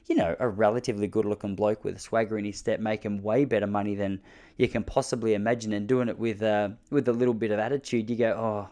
[0.07, 3.67] you know, a relatively good looking bloke with swagger in his step making way better
[3.67, 4.19] money than
[4.57, 8.09] you can possibly imagine and doing it with uh, with a little bit of attitude,
[8.09, 8.69] you go, oh,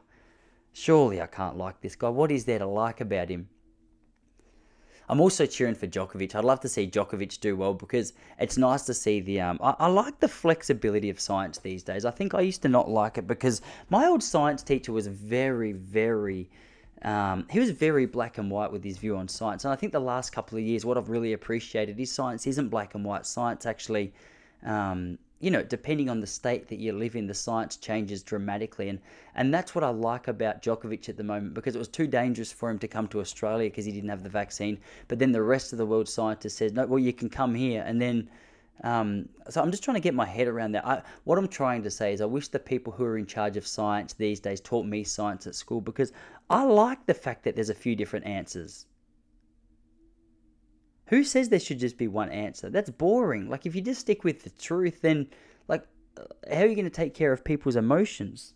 [0.73, 2.09] surely I can't like this guy.
[2.09, 3.49] What is there to like about him?
[5.09, 6.35] I'm also cheering for Djokovic.
[6.35, 9.41] I'd love to see Djokovic do well because it's nice to see the.
[9.41, 12.05] Um, I, I, like the flexibility of science these days.
[12.05, 15.71] I think I used to not like it because my old science teacher was very,
[15.71, 16.51] very
[17.03, 19.63] um, he was very black and white with his view on science.
[19.63, 22.69] And I think the last couple of years, what I've really appreciated is science isn't
[22.69, 23.25] black and white.
[23.25, 24.13] Science actually,
[24.65, 28.89] um, you know, depending on the state that you live in, the science changes dramatically.
[28.89, 28.99] And,
[29.35, 32.51] and that's what I like about Djokovic at the moment because it was too dangerous
[32.51, 34.77] for him to come to Australia because he didn't have the vaccine.
[35.07, 37.83] But then the rest of the world scientists said, no, well, you can come here.
[37.87, 38.29] And then
[38.83, 40.85] Um, so I'm just trying to get my head around that.
[40.85, 43.57] I, what I'm trying to say is, I wish the people who are in charge
[43.57, 46.13] of science these days taught me science at school because
[46.49, 48.85] I like the fact that there's a few different answers.
[51.07, 52.69] Who says there should just be one answer?
[52.69, 53.49] That's boring.
[53.49, 55.27] Like if you just stick with the truth, then
[55.67, 55.83] like
[56.17, 58.53] uh, how are you going to take care of people's emotions?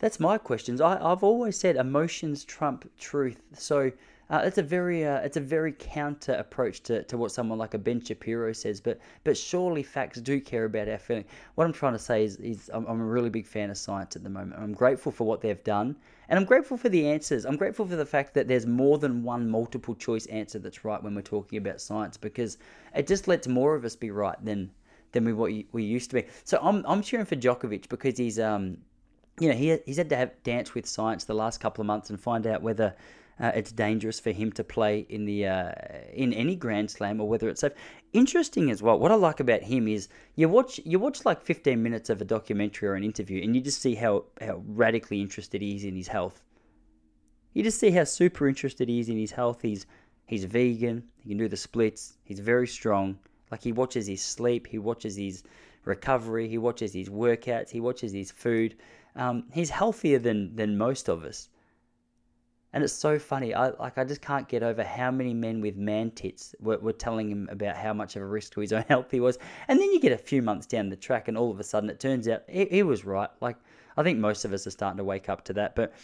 [0.00, 0.80] That's my questions.
[0.80, 3.40] I, I've always said emotions trump truth.
[3.52, 3.92] So
[4.30, 7.74] uh, it's a very uh, it's a very counter approach to, to what someone like
[7.74, 11.24] a Ben Shapiro says, but but surely facts do care about our feeling.
[11.56, 14.14] What I'm trying to say is, is I'm, I'm a really big fan of science
[14.14, 14.60] at the moment.
[14.60, 15.96] I'm grateful for what they've done,
[16.28, 17.44] and I'm grateful for the answers.
[17.44, 21.02] I'm grateful for the fact that there's more than one multiple choice answer that's right
[21.02, 22.56] when we're talking about science, because
[22.94, 24.70] it just lets more of us be right than
[25.10, 26.26] than we what we used to be.
[26.44, 28.78] So I'm I'm cheering for Djokovic because he's um
[29.40, 32.10] you know he he's had to have dance with science the last couple of months
[32.10, 32.94] and find out whether
[33.40, 35.72] uh, it's dangerous for him to play in the uh,
[36.12, 37.72] in any Grand Slam or whether it's safe.
[38.12, 38.98] Interesting as well.
[38.98, 42.24] What I like about him is you watch you watch like 15 minutes of a
[42.24, 45.96] documentary or an interview, and you just see how how radically interested he is in
[45.96, 46.42] his health.
[47.54, 49.62] You just see how super interested he is in his health.
[49.62, 49.86] He's
[50.26, 51.04] he's vegan.
[51.22, 52.18] He can do the splits.
[52.24, 53.18] He's very strong.
[53.50, 54.66] Like he watches his sleep.
[54.66, 55.44] He watches his
[55.86, 56.46] recovery.
[56.46, 57.70] He watches his workouts.
[57.70, 58.76] He watches his food.
[59.16, 61.48] Um, he's healthier than than most of us.
[62.72, 63.52] And it's so funny.
[63.52, 66.92] I like I just can't get over how many men with man tits were, were
[66.92, 69.38] telling him about how much of a risk to his own health he was.
[69.68, 71.90] And then you get a few months down the track, and all of a sudden
[71.90, 73.30] it turns out he, he was right.
[73.40, 73.56] Like
[73.96, 75.74] I think most of us are starting to wake up to that.
[75.74, 75.94] But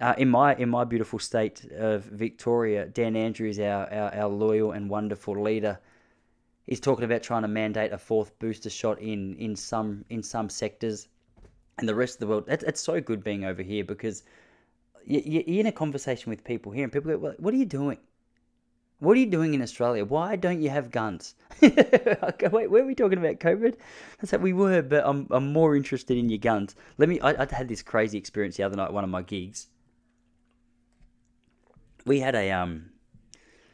[0.00, 4.72] uh, in my in my beautiful state of Victoria, Dan Andrews, our, our our loyal
[4.72, 5.78] and wonderful leader,
[6.66, 10.50] he's talking about trying to mandate a fourth booster shot in in some in some
[10.50, 11.08] sectors,
[11.78, 12.44] and the rest of the world.
[12.48, 14.22] It's, it's so good being over here because
[15.06, 17.98] you're in a conversation with people here, and people go, well, "What are you doing?
[18.98, 20.04] What are you doing in Australia?
[20.04, 23.76] Why don't you have guns?" okay, wait, were we talking about COVID?
[24.22, 26.74] I said we were, but I'm I'm more interested in your guns.
[26.98, 27.20] Let me.
[27.20, 29.68] I, I had this crazy experience the other night, one of my gigs.
[32.06, 32.90] We had a um.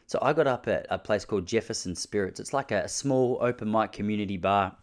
[0.05, 2.39] So I got up at a place called Jefferson Spirits.
[2.39, 4.77] It's like a small open mic community bar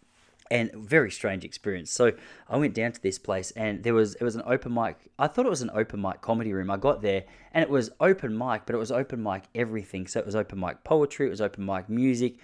[0.50, 1.90] and very strange experience.
[1.90, 2.12] So
[2.48, 4.96] I went down to this place, and there was it was an open mic.
[5.18, 6.70] I thought it was an open mic comedy room.
[6.70, 10.06] I got there, and it was open mic, but it was open mic everything.
[10.06, 12.36] So it was open mic poetry, it was open mic music,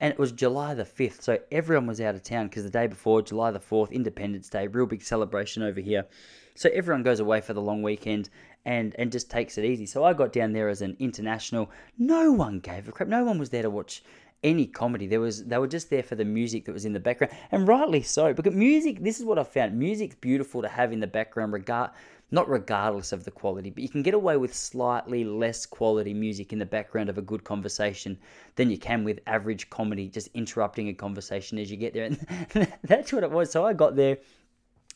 [0.00, 1.22] and it was July the fifth.
[1.22, 4.66] So everyone was out of town because the day before, July the fourth, Independence Day,
[4.66, 6.06] real big celebration over here.
[6.54, 8.30] So everyone goes away for the long weekend
[8.64, 9.86] and and just takes it easy.
[9.86, 11.70] So I got down there as an international.
[11.98, 13.08] No one gave a crap.
[13.08, 14.02] No one was there to watch
[14.46, 15.06] any comedy.
[15.06, 17.68] There was they were just there for the music that was in the background, and
[17.68, 18.32] rightly so.
[18.32, 19.78] Because music, this is what I found.
[19.78, 21.90] Music's beautiful to have in the background, regard
[22.30, 26.52] not regardless of the quality, but you can get away with slightly less quality music
[26.52, 28.18] in the background of a good conversation
[28.56, 32.06] than you can with average comedy, just interrupting a conversation as you get there.
[32.06, 33.52] And that's what it was.
[33.52, 34.18] So I got there,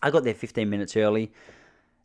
[0.02, 1.30] I got there 15 minutes early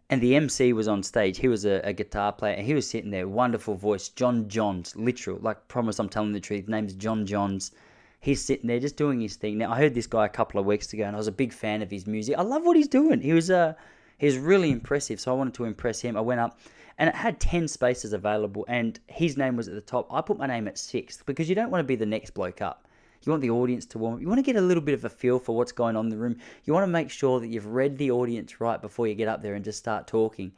[0.09, 1.39] and the MC was on stage.
[1.39, 5.39] He was a, a, guitar player, he was sitting there, wonderful voice, John Johns, literal,
[5.41, 6.67] like promise I'm telling the truth.
[6.67, 7.71] Name's John Johns.
[8.19, 9.57] He's sitting there just doing his thing.
[9.57, 11.53] Now I heard this guy a couple of weeks ago, and I was a big
[11.53, 12.35] fan of his music.
[12.37, 13.21] I love what he's doing.
[13.21, 13.73] He was uh,
[14.17, 16.17] he was really impressive, so I wanted to impress him.
[16.17, 16.59] I went up,
[16.97, 20.07] and it had ten spaces available, and his name was at the top.
[20.11, 22.61] I put my name at sixth because you don't want to be the next bloke
[22.61, 22.87] up.
[23.23, 24.21] You want the audience to warm up.
[24.21, 26.09] You want to get a little bit of a feel for what's going on in
[26.09, 26.37] the room.
[26.63, 29.41] You want to make sure that you've read the audience right before you get up
[29.41, 30.51] there and just start talking.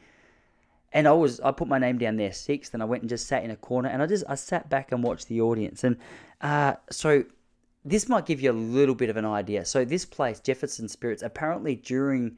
[0.93, 3.27] And I was I put my name down there sixth, and I went and just
[3.27, 5.83] sat in a corner, and I just I sat back and watched the audience.
[5.83, 5.97] And
[6.41, 7.25] uh, so
[7.83, 9.65] this might give you a little bit of an idea.
[9.65, 12.37] So this place, Jefferson Spirits, apparently during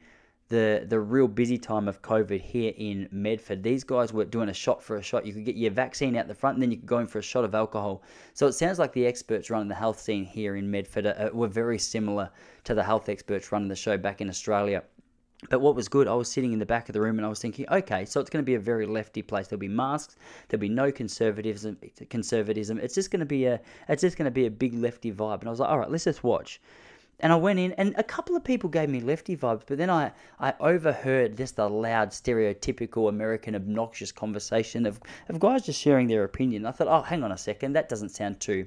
[0.50, 3.62] the the real busy time of COVID here in Medford.
[3.62, 5.24] These guys were doing a shot for a shot.
[5.24, 7.20] You could get your vaccine out the front, and then you could go in for
[7.20, 8.02] a shot of alcohol.
[8.34, 11.48] So it sounds like the experts running the health scene here in Medford are, were
[11.48, 12.30] very similar
[12.64, 14.82] to the health experts running the show back in Australia.
[15.48, 17.28] But what was good, I was sitting in the back of the room and I
[17.28, 19.48] was thinking, okay, so it's going to be a very lefty place.
[19.48, 20.16] There'll be masks.
[20.48, 21.78] There'll be no conservatism.
[22.10, 22.78] Conservatism.
[22.78, 23.58] It's just going to be a.
[23.88, 25.40] It's just going to be a big lefty vibe.
[25.40, 26.60] And I was like, all right, let's just watch.
[27.20, 29.90] And I went in, and a couple of people gave me lefty vibes, but then
[29.90, 36.06] I, I overheard just the loud, stereotypical American obnoxious conversation of, of guys just sharing
[36.06, 36.64] their opinion.
[36.66, 38.66] I thought, oh, hang on a second, that doesn't sound too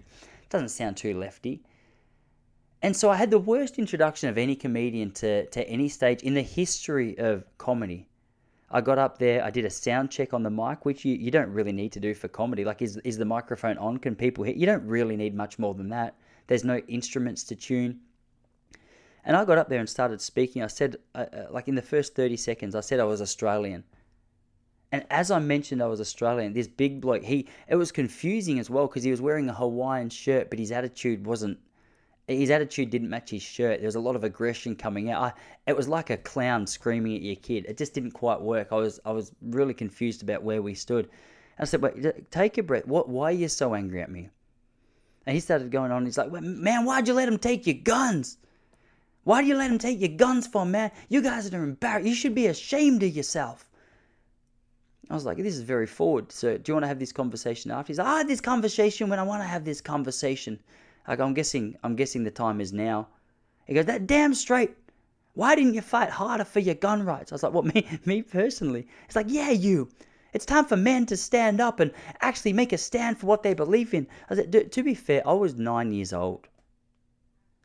[0.54, 1.63] doesn't sound too lefty.
[2.82, 6.34] And so I had the worst introduction of any comedian to, to any stage in
[6.34, 8.08] the history of comedy.
[8.70, 11.32] I got up there, I did a sound check on the mic, which you, you
[11.32, 12.66] don't really need to do for comedy.
[12.66, 13.98] Like, is, is the microphone on?
[13.98, 14.56] Can people hear?
[14.56, 16.16] You don't really need much more than that.
[16.48, 18.00] There's no instruments to tune.
[19.26, 20.62] And I got up there and started speaking.
[20.64, 23.84] I said, uh, uh, like in the first 30 seconds, I said I was Australian.
[24.92, 26.54] And as I mentioned, I was Australian.
[26.54, 30.10] This big bloke, he it was confusing as well because he was wearing a Hawaiian
[30.10, 31.58] shirt, but his attitude wasn't.
[32.28, 33.80] His attitude didn't match his shirt.
[33.80, 35.24] There was a lot of aggression coming out.
[35.24, 35.34] I,
[35.66, 37.66] it was like a clown screaming at your kid.
[37.68, 38.68] It just didn't quite work.
[38.72, 41.06] I was I was really confused about where we stood.
[41.06, 42.86] And I said, "Wait, take a breath.
[42.86, 43.10] What?
[43.10, 44.30] Why are you so angry at me?"
[45.26, 46.06] And he started going on.
[46.06, 48.38] He's like, "Man, why'd you let him take your guns?
[49.24, 50.92] Why do you let them take your guns for, man?
[51.10, 52.08] You guys are embarrassed.
[52.08, 53.70] You should be ashamed of yourself."
[55.10, 56.32] I was like, this is very forward.
[56.32, 57.92] So, do you want to have this conversation after?
[57.92, 60.60] He's like, ah, this conversation when I want to have this conversation.
[61.06, 63.10] I go, I'm guessing, I'm guessing the time is now.
[63.66, 64.72] He goes, that damn straight.
[65.34, 67.32] Why didn't you fight harder for your gun rights?
[67.32, 68.88] I was like, what, me, me personally?
[69.06, 69.90] He's like, yeah, you.
[70.32, 73.54] It's time for men to stand up and actually make a stand for what they
[73.54, 74.08] believe in.
[74.30, 76.48] I said, to be fair, I was nine years old.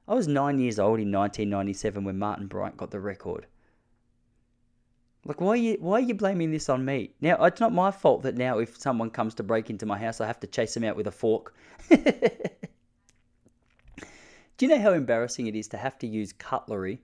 [0.09, 3.47] I was nine years old in 1997 when Martin Bryant got the record.
[5.27, 7.11] Like, why are you why are you blaming this on me?
[7.21, 10.23] Now, it's not my fault that now if someone comes to break into my house,
[10.23, 11.55] I have to chase them out with a fork.
[11.90, 11.99] Do
[14.61, 17.03] you know how embarrassing it is to have to use cutlery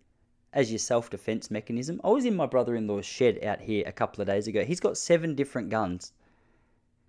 [0.55, 2.01] as your self defense mechanism?
[2.03, 4.64] I was in my brother in law's shed out here a couple of days ago.
[4.64, 6.14] He's got seven different guns.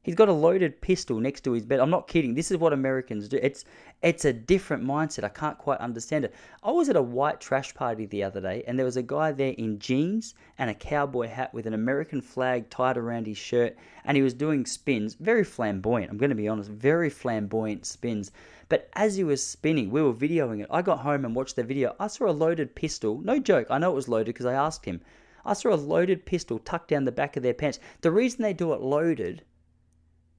[0.05, 1.79] He's got a loaded pistol next to his bed.
[1.79, 2.35] I'm not kidding.
[2.35, 3.39] This is what Americans do.
[3.41, 3.65] It's
[4.03, 5.23] it's a different mindset.
[5.23, 6.35] I can't quite understand it.
[6.61, 9.31] I was at a white trash party the other day and there was a guy
[9.31, 13.75] there in jeans and a cowboy hat with an American flag tied around his shirt
[14.03, 16.11] and he was doing spins, very flamboyant.
[16.11, 18.31] I'm going to be honest, very flamboyant spins.
[18.69, 20.67] But as he was spinning, we were videoing it.
[20.69, 21.95] I got home and watched the video.
[21.99, 23.21] I saw a loaded pistol.
[23.21, 23.71] No joke.
[23.71, 25.01] I know it was loaded because I asked him.
[25.43, 27.79] I saw a loaded pistol tucked down the back of their pants.
[28.01, 29.41] The reason they do it loaded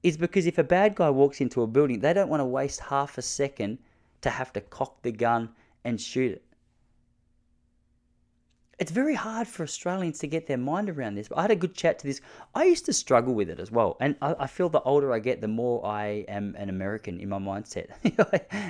[0.03, 2.79] is because if a bad guy walks into a building, they don't want to waste
[2.79, 3.79] half a second
[4.21, 5.49] to have to cock the gun
[5.83, 6.43] and shoot it.
[8.79, 11.29] It's very hard for Australians to get their mind around this.
[11.29, 12.21] But I had a good chat to this.
[12.53, 13.97] I used to struggle with it as well.
[13.99, 17.29] And I, I feel the older I get, the more I am an American in
[17.29, 17.89] my mindset.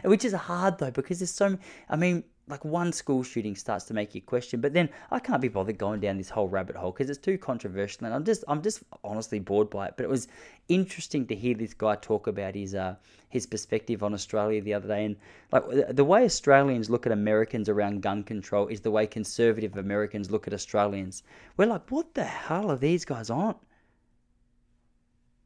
[0.06, 1.58] Which is hard though, because there's so,
[1.90, 5.42] I mean, like one school shooting starts to make you question but then i can't
[5.42, 8.44] be bothered going down this whole rabbit hole because it's too controversial and i'm just
[8.48, 9.94] i'm just honestly bored by it.
[9.98, 10.28] But it was
[10.68, 12.96] interesting to hear this guy talk about his uh
[13.30, 15.16] his perspective on australia the other day and
[15.52, 15.64] like
[15.96, 20.48] the way australians look at americans around gun control is the way conservative americans look
[20.48, 21.24] at australians.
[21.58, 23.56] We're like what the hell are these guys on?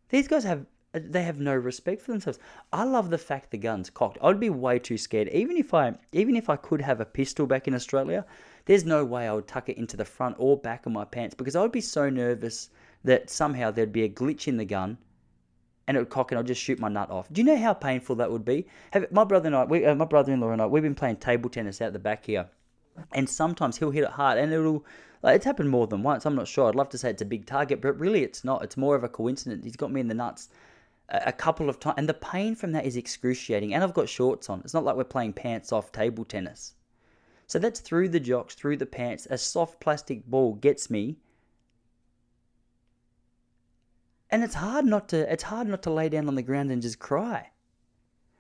[0.10, 2.40] These guys have they have no respect for themselves.
[2.74, 4.18] I love the fact the gun's cocked.
[4.22, 5.30] I'd be way too scared.
[5.30, 8.26] Even if I even if I could have a pistol back in Australia,
[8.66, 11.36] there's no way I would tuck it into the front or back of my pants
[11.36, 12.70] because I would be so nervous
[13.04, 14.98] that somehow there'd be a glitch in the gun
[15.88, 17.32] and it would cock and I'd just shoot my nut off.
[17.32, 18.68] Do you know how painful that would be?
[18.92, 21.50] Have, my brother and I, we, uh, my brother-in-law and I, we've been playing table
[21.50, 22.48] tennis out the back here,
[23.14, 24.86] and sometimes he'll hit it hard and it'll
[25.24, 26.26] like it's happened more than once.
[26.26, 26.68] I'm not sure.
[26.68, 28.64] I'd love to say it's a big target, but really it's not.
[28.64, 29.64] It's more of a coincidence.
[29.64, 30.50] He's got me in the nuts
[31.12, 33.74] a couple of times, and the pain from that is excruciating.
[33.74, 34.62] And I've got shorts on.
[34.62, 36.76] It's not like we're playing pants off table tennis.
[37.48, 39.28] So that's through the jocks, through the pants.
[39.30, 41.18] A soft plastic ball gets me.
[44.30, 46.82] And it's hard not to it's hard not to lay down on the ground and
[46.82, 47.50] just cry.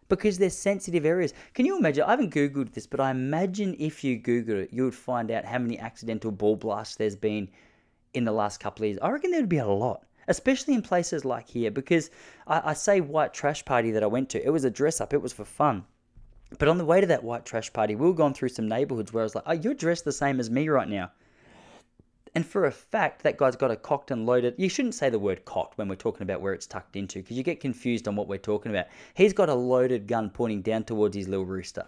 [0.08, 1.34] Because there's sensitive areas.
[1.54, 2.04] Can you imagine?
[2.06, 5.44] I haven't Googled this, but I imagine if you Google it, you would find out
[5.44, 7.50] how many accidental ball blasts there's been
[8.14, 9.00] in the last couple of years.
[9.02, 12.10] I reckon there would be a lot especially in places like here, because
[12.48, 15.13] I, I say white trash party that I went to, it was a dress up,
[15.13, 15.86] it was for fun.
[16.58, 19.13] But on the way to that white trash party, we were going through some neighborhoods
[19.13, 21.12] where I was like, oh, you're dressed the same as me right now.
[22.34, 24.56] And for a fact, that guy's got a cocked and loaded.
[24.58, 27.38] You shouldn't say the word cocked when we're talking about where it's tucked into because
[27.38, 28.88] you get confused on what we're talking about.
[29.13, 31.88] He's got a loaded gun pointing down towards his little rooster.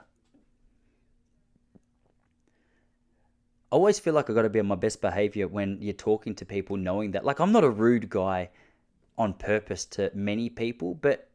[3.74, 6.36] I always feel like I got to be on my best behavior when you're talking
[6.36, 7.26] to people, knowing that.
[7.26, 8.52] Like, I'm not a rude guy
[9.18, 11.28] on purpose to many people, but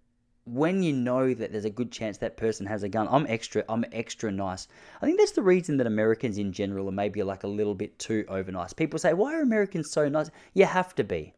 [0.44, 3.64] when you know that there's a good chance that person has a gun, I'm extra.
[3.68, 4.68] I'm extra nice.
[5.02, 7.98] I think that's the reason that Americans in general are maybe like a little bit
[7.98, 8.72] too over nice.
[8.72, 11.34] People say, "Why are Americans so nice?" You have to be,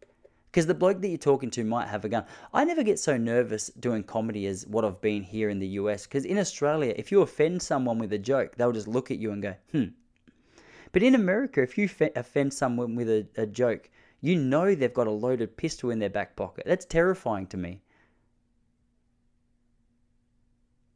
[0.52, 2.26] because the bloke that you're talking to might have a gun.
[2.52, 6.06] I never get so nervous doing comedy as what I've been here in the US.
[6.06, 9.32] Because in Australia, if you offend someone with a joke, they'll just look at you
[9.32, 9.84] and go, "Hmm,
[10.92, 13.88] but in America, if you offend someone with a, a joke,
[14.20, 16.64] you know they've got a loaded pistol in their back pocket.
[16.66, 17.80] That's terrifying to me.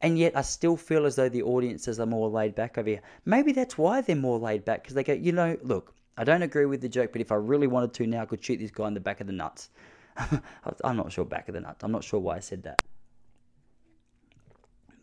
[0.01, 3.01] And yet, I still feel as though the audiences are more laid back over here.
[3.23, 6.43] Maybe that's why they're more laid back because they go, you know, look, I don't
[6.43, 8.71] agree with the joke, but if I really wanted to now, I could shoot this
[8.71, 9.69] guy in the back of the nuts.
[10.83, 11.83] I'm not sure back of the nuts.
[11.83, 12.83] I'm not sure why I said that.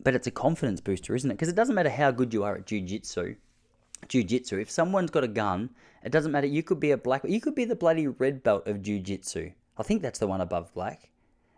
[0.01, 1.33] But it's a confidence booster, isn't it?
[1.33, 3.35] Because it doesn't matter how good you are at jiu-jitsu
[4.07, 4.57] jiu-jitsu.
[4.57, 5.69] If someone's got a gun,
[6.03, 6.47] it doesn't matter.
[6.47, 9.51] You could be a black, you could be the bloody red belt of jiu-jitsu.
[9.77, 11.09] I think that's the one above black.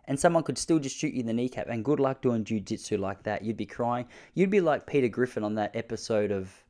[0.08, 1.68] And someone could still just shoot you in the kneecap.
[1.68, 3.42] And good luck doing jiu-jitsu like that.
[3.42, 4.06] You'd be crying.
[4.34, 6.64] You'd be like Peter Griffin on that episode of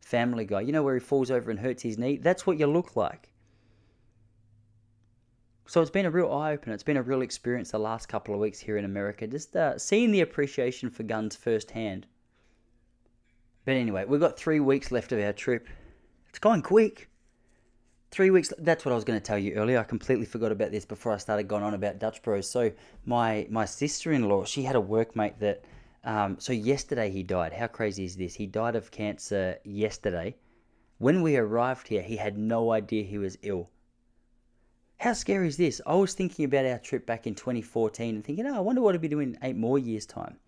[0.00, 0.60] Family Guy.
[0.60, 2.18] You know where he falls over and hurts his knee?
[2.18, 3.32] That's what you look like.
[5.66, 6.72] So it's been a real eye opener.
[6.72, 9.26] It's been a real experience the last couple of weeks here in America.
[9.26, 12.06] Just uh, seeing the appreciation for guns firsthand.
[13.68, 15.68] But anyway, we've got three weeks left of our trip.
[16.30, 17.10] It's going quick.
[18.10, 18.50] Three weeks.
[18.56, 19.78] That's what I was going to tell you earlier.
[19.78, 22.48] I completely forgot about this before I started going on about Dutch Bros.
[22.48, 22.72] So
[23.04, 25.64] my my sister in law, she had a workmate that.
[26.02, 27.52] Um, so yesterday he died.
[27.52, 28.32] How crazy is this?
[28.34, 30.34] He died of cancer yesterday.
[30.96, 33.68] When we arrived here, he had no idea he was ill.
[34.96, 35.82] How scary is this?
[35.86, 38.94] I was thinking about our trip back in 2014 and thinking, oh, I wonder what
[38.94, 40.38] I'd be doing in eight more years' time.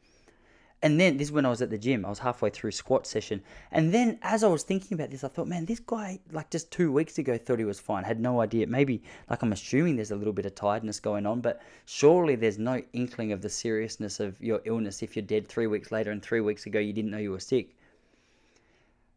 [0.82, 2.06] And then this is when I was at the gym.
[2.06, 3.42] I was halfway through squat session.
[3.70, 6.70] And then as I was thinking about this, I thought, man, this guy, like just
[6.70, 8.02] two weeks ago, thought he was fine.
[8.02, 8.66] Had no idea.
[8.66, 12.58] Maybe, like I'm assuming there's a little bit of tiredness going on, but surely there's
[12.58, 16.22] no inkling of the seriousness of your illness if you're dead three weeks later and
[16.22, 17.76] three weeks ago you didn't know you were sick.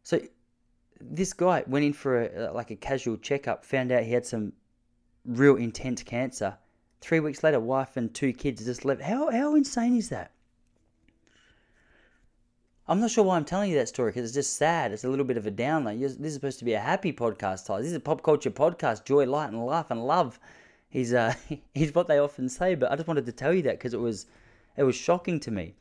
[0.02, 0.20] So
[1.00, 4.26] this guy went in for a, uh, like a casual checkup, found out he had
[4.26, 4.52] some
[5.24, 6.58] real intense cancer.
[7.00, 9.00] Three weeks later, wife and two kids just left.
[9.00, 10.33] How, how insane is that?
[12.86, 14.92] I'm not sure why I'm telling you that story because it's just sad.
[14.92, 15.96] It's a little bit of a downer.
[15.96, 17.78] This is supposed to be a happy podcast, Ty.
[17.78, 19.06] This is a pop culture podcast.
[19.06, 20.38] Joy, light, and laugh and love
[20.92, 21.32] is uh,
[21.94, 22.74] what they often say.
[22.74, 24.26] But I just wanted to tell you that because it was
[24.76, 25.76] it was shocking to me.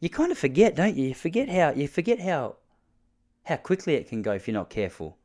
[0.00, 1.08] You kind of forget, don't you?
[1.08, 2.56] You forget how you forget how
[3.44, 5.16] how quickly it can go if you're not careful.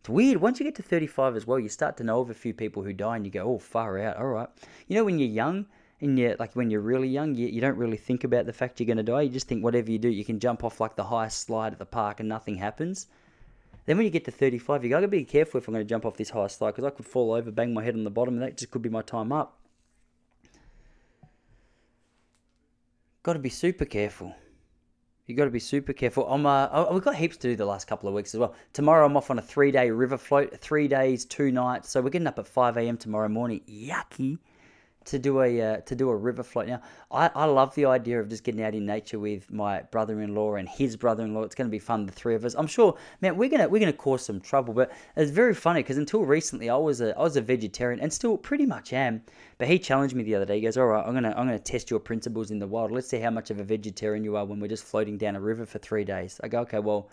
[0.00, 0.40] It's weird.
[0.40, 2.84] Once you get to 35 as well, you start to know of a few people
[2.84, 4.16] who die and you go, oh, far out.
[4.16, 4.48] All right.
[4.86, 5.66] You know, when you're young,
[6.00, 8.80] and you like when you're really young, you, you don't really think about the fact
[8.80, 9.22] you're going to die.
[9.22, 11.78] You just think whatever you do, you can jump off like the highest slide at
[11.78, 13.06] the park and nothing happens.
[13.86, 15.88] Then when you get to 35, you got to be careful if I'm going to
[15.88, 18.10] jump off this high slide because I could fall over, bang my head on the
[18.10, 19.58] bottom, and that just could be my time up.
[23.22, 24.34] Got to be super careful.
[25.26, 26.26] You got to be super careful.
[26.26, 28.54] I'm uh, we've got heaps to do the last couple of weeks as well.
[28.72, 31.90] Tomorrow I'm off on a three day river float, three days, two nights.
[31.90, 32.96] So we're getting up at 5 a.m.
[32.96, 33.60] tomorrow morning.
[33.68, 34.38] Yucky
[35.06, 36.68] to do a uh, to do a river float.
[36.68, 40.56] Now, I, I love the idea of just getting out in nature with my brother-in-law
[40.56, 41.42] and his brother-in-law.
[41.42, 42.54] It's going to be fun, the three of us.
[42.54, 45.96] I'm sure, man, we're gonna we're gonna cause some trouble, but it's very funny because
[45.96, 49.22] until recently I was a I was a vegetarian and still pretty much am.
[49.58, 50.56] But he challenged me the other day.
[50.56, 52.90] He goes, "All right, I'm gonna I'm gonna test your principles in the wild.
[52.90, 55.40] Let's see how much of a vegetarian you are when we're just floating down a
[55.40, 57.08] river for three days." I go, "Okay, well."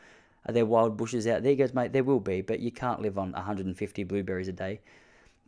[0.45, 1.49] Are there wild bushes out there?
[1.49, 4.79] He goes, mate, there will be, but you can't live on 150 blueberries a day.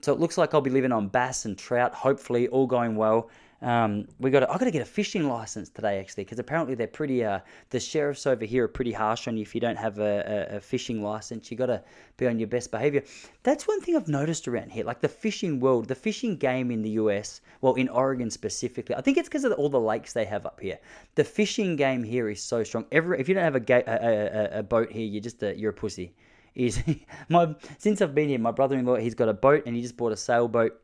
[0.02, 1.94] So it looks like I'll be living on bass and trout.
[1.94, 3.30] Hopefully, all going well.
[3.62, 4.44] Um, we got.
[4.44, 7.26] I got to get a fishing license today, actually, because apparently they're pretty.
[7.26, 7.40] Uh,
[7.72, 10.58] the sheriffs over here are pretty harsh on you if you don't have a, a,
[10.58, 11.52] a fishing license.
[11.52, 11.84] You got to
[12.16, 13.04] be on your best behavior.
[13.44, 14.86] That's one thing I've noticed around here.
[14.86, 17.42] Like the fishing world, the fishing game in the U.S.
[17.60, 20.62] Well, in Oregon specifically, I think it's because of all the lakes they have up
[20.62, 20.80] here.
[21.16, 22.86] The fishing game here is so strong.
[22.94, 25.58] Every if you don't have a, ga- a, a, a boat here, you're just a,
[25.58, 26.14] you're a pussy
[26.56, 26.82] is
[27.30, 30.12] my since I've been here, my brother-in-law he's got a boat and he just bought
[30.12, 30.80] a sailboat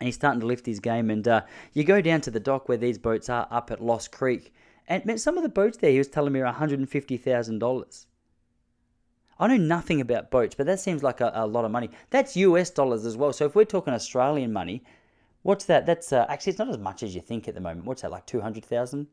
[0.00, 1.10] and he's starting to lift his game.
[1.10, 1.42] And uh,
[1.72, 4.52] you go down to the dock where these boats are up at Lost Creek,
[4.88, 6.88] and man, some of the boats there he was telling me are one hundred and
[6.88, 8.06] fifty thousand dollars.
[9.38, 11.88] I know nothing about boats, but that seems like a, a, lot of money.
[12.10, 13.32] That's US dollars as well.
[13.32, 14.84] So if we're talking Australian money,
[15.42, 15.86] what's that?
[15.86, 17.86] That's uh, actually it's not as much as you think at the moment.
[17.86, 19.06] What's that like two hundred thousand?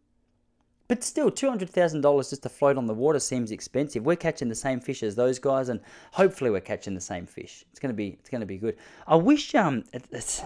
[0.88, 4.06] But still, $200,000 just to float on the water seems expensive.
[4.06, 5.82] We're catching the same fish as those guys, and
[6.14, 7.66] hopefully we're catching the same fish.
[7.72, 8.78] It's gonna be it's gonna be good.
[9.06, 9.84] I wish um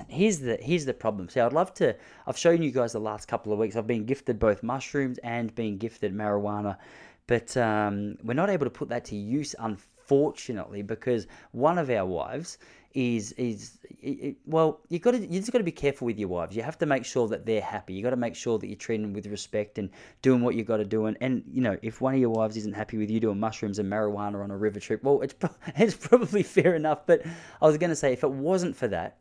[0.08, 1.30] here's the here's the problem.
[1.30, 1.96] See, I'd love to.
[2.26, 3.76] I've shown you guys the last couple of weeks.
[3.76, 6.78] I've been gifted both mushrooms and being gifted marijuana,
[7.28, 12.06] but um, we're not able to put that to use unfortunately because one of our
[12.06, 12.58] wives
[12.94, 16.28] is is it, well you got to you just got to be careful with your
[16.28, 18.68] wives you have to make sure that they're happy you got to make sure that
[18.68, 19.90] you're treating them with respect and
[20.22, 22.58] doing what you've got to do and, and you know if one of your wives
[22.58, 25.36] isn't happy with you doing mushrooms and marijuana on a river trip well it's
[25.78, 27.22] it's probably fair enough but
[27.62, 29.18] I was going to say if it wasn't for that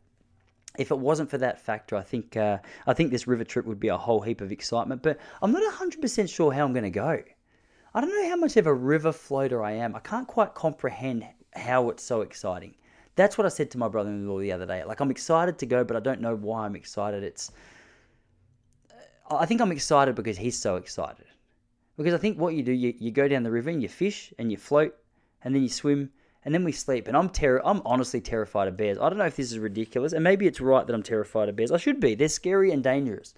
[0.77, 3.79] if it wasn't for that factor, I think uh, I think this river trip would
[3.79, 5.03] be a whole heap of excitement.
[5.03, 7.21] But I'm not 100% sure how I'm going to go.
[7.93, 9.95] I don't know how much of a river floater I am.
[9.95, 12.75] I can't quite comprehend how it's so exciting.
[13.15, 14.83] That's what I said to my brother-in-law the other day.
[14.83, 17.23] Like I'm excited to go, but I don't know why I'm excited.
[17.23, 17.51] It's
[19.29, 21.25] I think I'm excited because he's so excited.
[21.97, 24.33] Because I think what you do, you, you go down the river and you fish
[24.37, 24.95] and you float
[25.43, 26.09] and then you swim
[26.43, 27.07] and then we sleep.
[27.07, 28.97] And I'm terror I'm honestly terrified of bears.
[28.97, 31.55] I don't know if this is ridiculous, and maybe it's right that I'm terrified of
[31.55, 31.71] bears.
[31.71, 32.15] I should be.
[32.15, 33.33] They're scary and dangerous.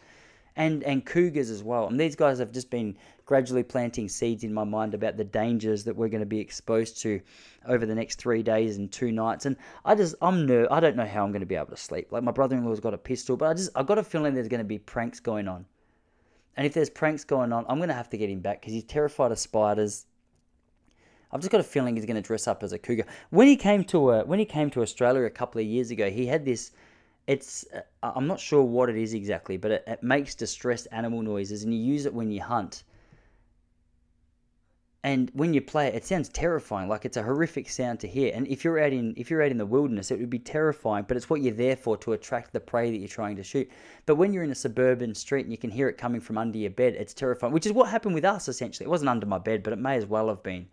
[0.55, 1.87] and and cougars as well.
[1.87, 2.95] And these guys have just been
[3.25, 7.01] gradually planting seeds in my mind about the dangers that we're going to be exposed
[7.01, 7.21] to
[7.67, 9.45] over the next three days and two nights.
[9.45, 9.55] And
[9.85, 12.11] I just I'm ner- I don't know how I'm going to be able to sleep.
[12.11, 14.59] Like my brother-in-law's got a pistol, but I just I've got a feeling there's going
[14.59, 15.65] to be pranks going on.
[16.55, 18.73] And if there's pranks going on, I'm going to have to get him back because
[18.73, 20.05] he's terrified of spiders.
[21.31, 23.05] I've just got a feeling he's going to dress up as a cougar.
[23.31, 26.09] When he came to uh, when he came to Australia a couple of years ago,
[26.09, 26.71] he had this
[27.25, 31.21] it's uh, I'm not sure what it is exactly, but it, it makes distressed animal
[31.21, 32.83] noises, and you use it when you hunt.
[35.05, 38.31] And when you play it, it sounds terrifying, like it's a horrific sound to hear.
[38.33, 41.03] And if you're out in if you're out in the wilderness, it would be terrifying.
[41.05, 43.69] But it's what you're there for to attract the prey that you're trying to shoot.
[44.05, 46.57] But when you're in a suburban street and you can hear it coming from under
[46.57, 47.51] your bed, it's terrifying.
[47.51, 48.85] Which is what happened with us essentially.
[48.85, 50.67] It wasn't under my bed, but it may as well have been.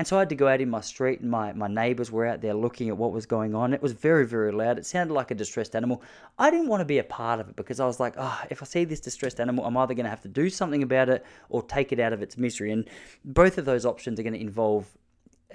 [0.00, 2.24] And so I had to go out in my street, and my, my neighbours were
[2.24, 3.74] out there looking at what was going on.
[3.74, 4.78] It was very, very loud.
[4.78, 6.02] It sounded like a distressed animal.
[6.38, 8.62] I didn't want to be a part of it because I was like, oh, if
[8.62, 11.22] I see this distressed animal, I'm either going to have to do something about it
[11.50, 12.72] or take it out of its misery.
[12.72, 12.88] And
[13.26, 14.88] both of those options are going to involve,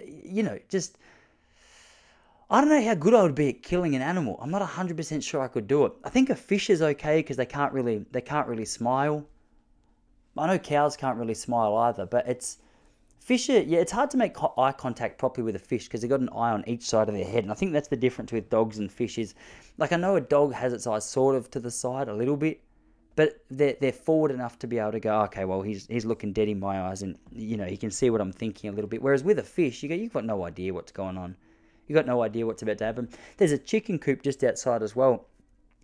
[0.05, 0.99] you know, just.
[2.47, 4.37] I don't know how good I would be at killing an animal.
[4.39, 5.93] I'm not 100% sure I could do it.
[6.03, 9.25] I think a fish is okay because they can't really they can't really smile.
[10.37, 12.59] I know cows can't really smile either, but it's
[13.25, 16.09] Fish are, yeah, it's hard to make eye contact properly with a fish because they've
[16.11, 17.41] got an eye on each side of their head.
[17.41, 19.33] And I think that's the difference with dogs and fish is,
[19.79, 22.37] like, I know a dog has its eyes sort of to the side a little
[22.37, 22.61] bit,
[23.15, 26.33] but they're, they're forward enough to be able to go, okay, well, he's, he's looking
[26.33, 28.87] dead in my eyes and, you know, he can see what I'm thinking a little
[28.87, 29.01] bit.
[29.01, 31.35] Whereas with a fish, you go, you've got no idea what's going on.
[31.87, 33.09] You've got no idea what's about to happen.
[33.37, 35.25] There's a chicken coop just outside as well.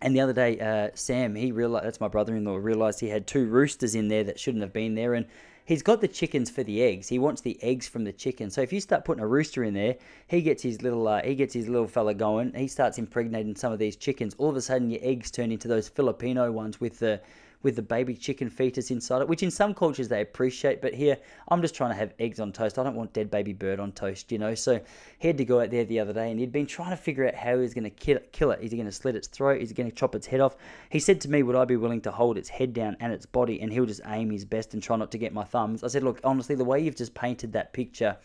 [0.00, 3.08] And the other day, uh, Sam, he realized, that's my brother in law, realized he
[3.08, 5.14] had two roosters in there that shouldn't have been there.
[5.14, 5.26] And
[5.64, 7.08] he's got the chickens for the eggs.
[7.08, 8.50] He wants the eggs from the chicken.
[8.50, 9.96] So if you start putting a rooster in there,
[10.28, 12.52] he gets his little uh, he gets his little fella going.
[12.54, 14.34] He starts impregnating some of these chickens.
[14.38, 17.20] All of a sudden, your eggs turn into those Filipino ones with the
[17.62, 21.16] with the baby chicken fetus inside it, which in some cultures they appreciate, but here
[21.48, 22.78] I'm just trying to have eggs on toast.
[22.78, 24.54] I don't want dead baby bird on toast, you know.
[24.54, 24.80] So
[25.18, 27.26] he had to go out there the other day and he'd been trying to figure
[27.26, 28.60] out how he was going to kill it.
[28.60, 29.60] Is he going to slit its throat?
[29.60, 30.56] Is he going to chop its head off?
[30.90, 33.26] He said to me, Would I be willing to hold its head down and its
[33.26, 33.60] body?
[33.60, 35.84] And he'll just aim his best and try not to get my thumbs.
[35.84, 38.16] I said, Look, honestly, the way you've just painted that picture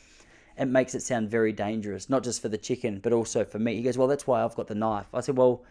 [0.57, 3.75] it makes it sound very dangerous, not just for the chicken, but also for me.
[3.75, 5.05] He goes, Well, that's why I've got the knife.
[5.13, 5.63] I said, Well,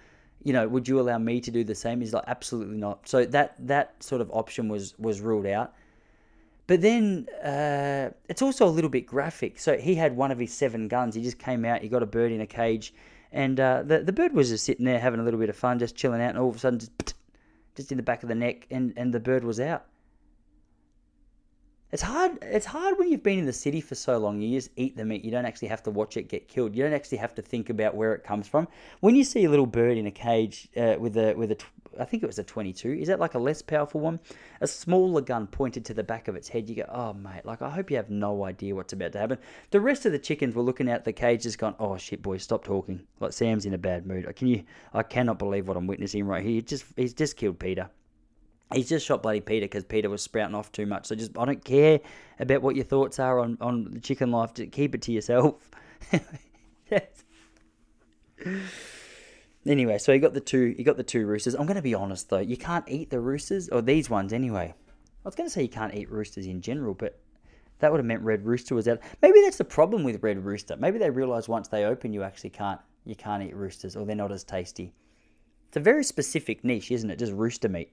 [0.43, 2.01] you know, would you allow me to do the same?
[2.01, 3.09] He's like, absolutely not.
[3.09, 5.75] So that that sort of option was was ruled out.
[6.67, 9.59] But then uh, it's also a little bit graphic.
[9.59, 11.15] So he had one of his seven guns.
[11.15, 11.81] He just came out.
[11.81, 12.93] He got a bird in a cage,
[13.33, 15.79] and uh, the the bird was just sitting there having a little bit of fun,
[15.79, 16.31] just chilling out.
[16.31, 17.15] And all of a sudden, just,
[17.77, 19.87] just in the back of the neck, and and the bird was out.
[21.93, 22.39] It's hard.
[22.43, 24.41] It's hard when you've been in the city for so long.
[24.41, 25.25] You just eat the meat.
[25.25, 26.75] You don't actually have to watch it get killed.
[26.75, 28.67] You don't actually have to think about where it comes from.
[29.01, 31.59] When you see a little bird in a cage uh, with a with a,
[32.01, 32.91] I think it was a 22.
[32.91, 34.19] Is that like a less powerful one?
[34.61, 36.69] A smaller gun pointed to the back of its head.
[36.69, 39.39] You go, oh mate, like I hope you have no idea what's about to happen.
[39.71, 42.43] The rest of the chickens were looking out the cage, just going, oh shit, boys,
[42.43, 43.07] stop talking.
[43.21, 44.27] Like Sam's in a bad mood.
[44.35, 44.65] Can you?
[44.93, 46.55] I cannot believe what I'm witnessing right here.
[46.55, 47.89] He just he's just killed Peter.
[48.75, 51.07] He's just shot bloody Peter because Peter was sprouting off too much.
[51.07, 52.01] So just I don't care
[52.41, 54.55] about what your thoughts are on on the chicken life.
[54.55, 55.71] Just keep it to yourself.
[59.67, 60.75] anyway, so you got the two.
[60.77, 61.55] you got the two roosters.
[61.55, 64.75] I'm going to be honest though, you can't eat the roosters or these ones anyway.
[64.75, 67.21] I was going to say you can't eat roosters in general, but
[67.79, 69.01] that would have meant Red Rooster was out.
[69.23, 70.77] Maybe that's the problem with Red Rooster.
[70.77, 74.17] Maybe they realise once they open, you actually can't you can't eat roosters, or they're
[74.17, 74.93] not as tasty.
[75.69, 77.21] It's a very specific niche, isn't it?
[77.21, 77.93] Just rooster meat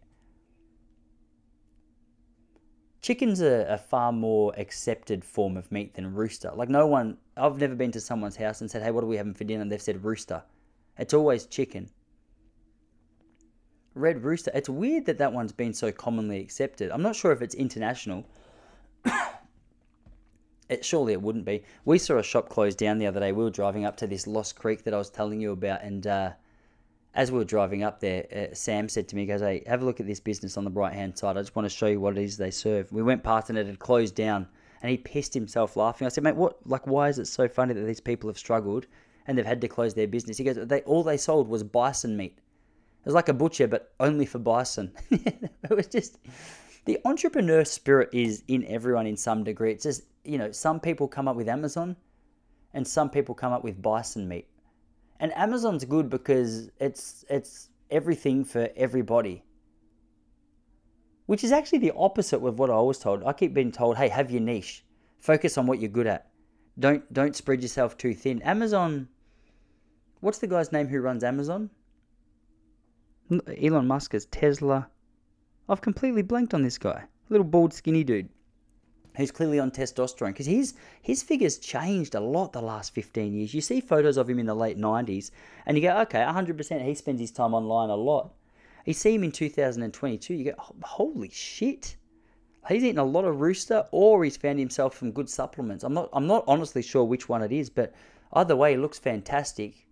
[3.04, 6.52] chicken's a, a, far more accepted form of meat than rooster.
[6.56, 9.18] Like no one, I've never been to someone's house and said, "Hey, what are we
[9.18, 10.42] having for dinner?" And they've said rooster.
[10.98, 11.90] It's always chicken.
[13.94, 14.52] Red rooster.
[14.56, 16.90] It's weird that that one's been so commonly accepted.
[16.92, 18.26] I'm not sure if it's international.
[20.70, 21.64] it surely it wouldn't be.
[21.86, 23.34] We saw a shop close down the other day.
[23.34, 26.08] We were driving up to this Lost Creek that I was telling you about, and
[26.08, 26.32] uh,
[27.16, 29.82] as we were driving up there, uh, Sam said to me, he goes, hey, have
[29.84, 31.38] a look at this business on the right hand side.
[31.38, 32.92] I just want to show you what it is they serve.
[32.92, 34.48] We went past and it had closed down
[34.82, 36.08] and he pissed himself laughing.
[36.08, 38.88] I said, mate, what, like, why is it so funny that these people have struggled
[39.28, 40.38] and they've had to close their business?
[40.38, 42.36] He goes, they, all they sold was bison meat.
[42.36, 44.92] It was like a butcher, but only for bison.
[45.12, 46.18] it was just,
[46.86, 49.72] the entrepreneur spirit is in everyone in some degree.
[49.72, 51.96] It's just, you know, some people come up with Amazon
[52.74, 54.48] and some people come up with bison meat
[55.20, 59.44] and Amazon's good because it's it's everything for everybody.
[61.26, 63.24] Which is actually the opposite of what I was told.
[63.24, 64.86] I keep being told, "Hey, have your niche.
[65.20, 66.30] Focus on what you're good at.
[66.78, 69.08] Don't don't spread yourself too thin." Amazon
[70.20, 71.70] What's the guy's name who runs Amazon?
[73.62, 74.90] Elon Musk is Tesla.
[75.68, 77.04] I've completely blanked on this guy.
[77.28, 78.30] Little bald, skinny dude
[79.16, 83.54] who's clearly on testosterone because his his figures changed a lot the last 15 years.
[83.54, 85.32] You see photos of him in the late 90s
[85.66, 88.34] and you go, okay, 100% he spends his time online a lot.
[88.86, 90.54] You see him in 2022, you go,
[90.84, 91.96] holy shit.
[92.68, 95.84] He's eaten a lot of rooster or he's found himself some good supplements.
[95.84, 97.94] I'm not I'm not honestly sure which one it is, but
[98.34, 99.86] either way, it looks fantastic.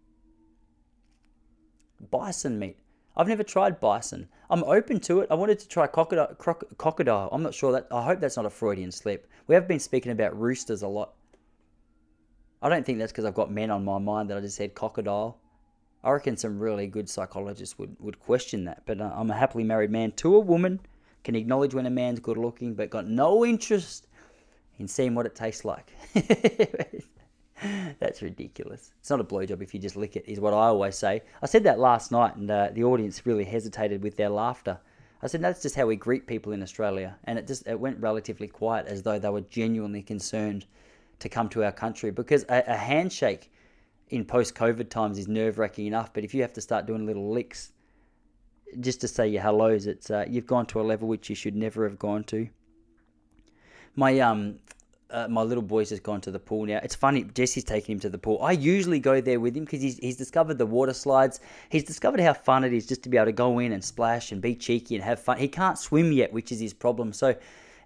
[2.10, 2.78] Bison meat.
[3.16, 4.28] I've never tried bison.
[4.50, 5.28] I'm open to it.
[5.30, 6.34] I wanted to try crocodile.
[6.36, 7.30] Croc- crocodile.
[7.32, 7.88] I'm not sure that.
[7.92, 9.30] I hope that's not a Freudian slip.
[9.48, 11.14] We have been speaking about roosters a lot.
[12.62, 14.76] I don't think that's because I've got men on my mind that I just said
[14.76, 15.40] crocodile.
[16.04, 18.84] I reckon some really good psychologists would, would question that.
[18.86, 20.80] But uh, I'm a happily married man to a woman,
[21.24, 24.08] can acknowledge when a man's good looking, but got no interest
[24.80, 25.92] in seeing what it tastes like.
[28.00, 28.92] That's ridiculous.
[29.00, 31.22] It's not a blowjob if you just lick it, is what I always say.
[31.42, 34.80] I said that last night, and uh, the audience really hesitated with their laughter.
[35.22, 38.00] I said that's just how we greet people in Australia, and it just it went
[38.00, 40.66] relatively quiet, as though they were genuinely concerned
[41.20, 42.10] to come to our country.
[42.10, 43.52] Because a, a handshake
[44.10, 47.72] in post-COVID times is nerve-wracking enough, but if you have to start doing little licks
[48.80, 51.56] just to say your hellos, it's uh, you've gone to a level which you should
[51.56, 52.50] never have gone to.
[53.96, 54.60] My um
[55.12, 56.80] uh, my little boy's just gone to the pool now.
[56.84, 58.40] It's funny, Jesse's taking him to the pool.
[58.42, 61.40] I usually go there with him because he's, he's discovered the water slides.
[61.70, 64.32] He's discovered how fun it is just to be able to go in and splash
[64.32, 65.38] and be cheeky and have fun.
[65.38, 67.14] He can't swim yet, which is his problem.
[67.14, 67.36] So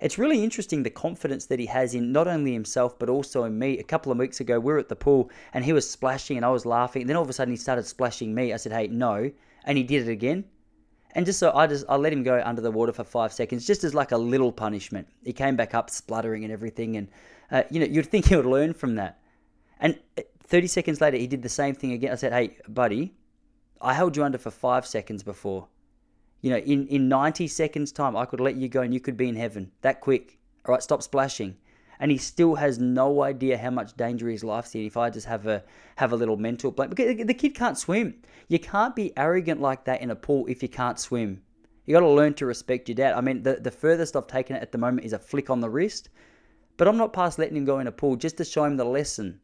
[0.02, 3.58] it's really interesting the confidence that he has in not only himself but also in
[3.58, 3.80] me.
[3.80, 6.46] A couple of weeks ago, we were at the pool and he was splashing and
[6.46, 7.04] I was laughing.
[7.04, 8.54] And then all of a sudden, he started splashing me.
[8.54, 9.32] I said, "Hey, no,"
[9.64, 10.46] and he did it again.
[11.16, 13.66] And just so I just I let him go under the water for five seconds,
[13.66, 15.07] just as like a little punishment.
[15.24, 17.07] He came back up spluttering and everything, and
[17.49, 19.20] uh, you know you'd think he would learn from that.
[19.80, 22.11] And uh, 30 seconds later, he did the same thing again.
[22.11, 23.13] I said, "Hey, buddy,
[23.82, 25.70] I held you under for five seconds before.
[26.41, 29.16] You know, in in 90 seconds time, I could let you go and you could
[29.16, 30.38] be in heaven that quick.
[30.66, 31.55] All right, stop splashing."
[32.00, 35.28] And he still has no idea how much danger his life's in if I just
[35.28, 35.64] have a
[35.96, 36.96] have a little mental blank.
[36.96, 38.16] Because the kid can't swim.
[38.48, 41.41] You can't be arrogant like that in a pool if you can't swim.
[41.86, 43.14] You got to learn to respect your dad.
[43.14, 45.62] I mean, the, the furthest I've taken it at the moment is a flick on
[45.62, 46.10] the wrist,
[46.78, 48.86] but I'm not past letting him go in a pool just to show him the
[48.86, 49.39] lesson.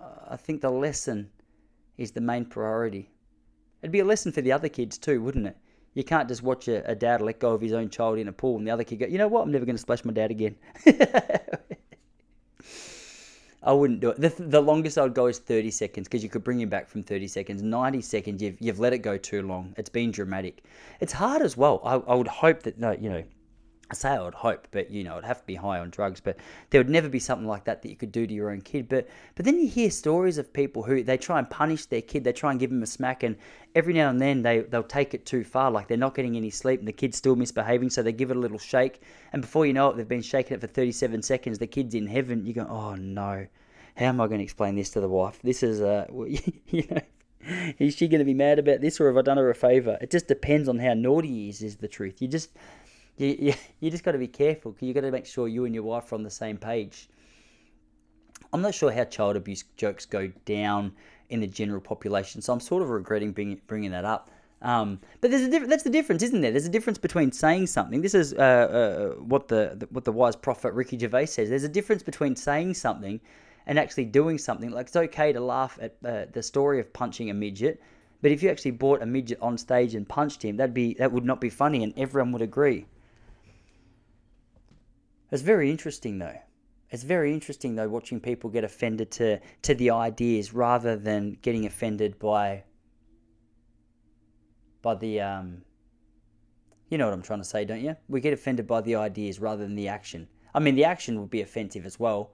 [0.00, 1.30] Uh, I think the lesson
[1.98, 3.10] is the main priority.
[3.82, 5.56] It'd be a lesson for the other kids too, wouldn't it?
[5.94, 8.32] You can't just watch a, a dad let go of his own child in a
[8.32, 10.12] pool and the other kid go, you know what, I'm never going to splash my
[10.12, 10.56] dad again.
[13.66, 14.20] I wouldn't do it.
[14.20, 16.86] The, the longest I would go is 30 seconds because you could bring him back
[16.86, 17.62] from 30 seconds.
[17.62, 19.72] 90 seconds, you've, you've let it go too long.
[19.78, 20.64] It's been dramatic.
[21.00, 21.80] It's hard as well.
[21.82, 23.24] I, I would hope that, no, you know,
[23.94, 26.20] I say I would hope, but you know, it'd have to be high on drugs.
[26.20, 26.36] But
[26.70, 28.88] there would never be something like that that you could do to your own kid.
[28.88, 32.24] But but then you hear stories of people who they try and punish their kid.
[32.24, 33.36] They try and give them a smack, and
[33.74, 35.70] every now and then they they'll take it too far.
[35.70, 38.36] Like they're not getting any sleep, and the kid's still misbehaving, so they give it
[38.36, 39.00] a little shake.
[39.32, 41.58] And before you know it, they've been shaking it for 37 seconds.
[41.58, 42.46] The kid's in heaven.
[42.46, 43.46] You go, oh no,
[43.96, 45.38] how am I going to explain this to the wife?
[45.42, 47.00] This is uh, you know.
[47.78, 49.98] Is she going to be mad about this, or have I done her a favour?
[50.00, 51.62] It just depends on how naughty he is.
[51.62, 52.22] Is the truth.
[52.22, 52.50] You just
[53.16, 55.64] you, you, you just got to be careful because you got to make sure you
[55.64, 57.08] and your wife are on the same page.
[58.52, 60.92] I'm not sure how child abuse jokes go down
[61.28, 64.30] in the general population, so I'm sort of regretting bringing, bringing that up.
[64.62, 66.50] Um, but there's a diff- that's the difference, isn't there?
[66.50, 68.00] There's a difference between saying something.
[68.00, 71.50] This is uh, uh, what the, the what the wise prophet Ricky Gervais says.
[71.50, 73.20] There's a difference between saying something
[73.66, 74.70] and actually doing something.
[74.70, 77.80] Like it's okay to laugh at uh, the story of punching a midget,
[78.22, 81.12] but if you actually brought a midget on stage and punched him, that'd be that
[81.12, 82.86] would not be funny, and everyone would agree.
[85.34, 86.38] It's very interesting though.
[86.90, 91.66] It's very interesting though watching people get offended to to the ideas rather than getting
[91.66, 92.62] offended by
[94.80, 95.62] by the um
[96.88, 97.96] you know what I'm trying to say, don't you?
[98.08, 100.28] We get offended by the ideas rather than the action.
[100.54, 102.30] I mean, the action would be offensive as well,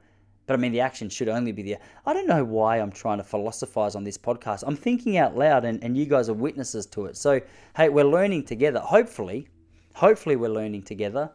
[0.47, 1.79] but I mean, the action should only be the.
[2.05, 4.63] I don't know why I'm trying to philosophize on this podcast.
[4.67, 7.17] I'm thinking out loud, and, and you guys are witnesses to it.
[7.17, 7.41] So,
[7.77, 8.81] hey, we're learning together.
[8.81, 9.49] Hopefully,
[9.95, 11.31] hopefully, we're learning together.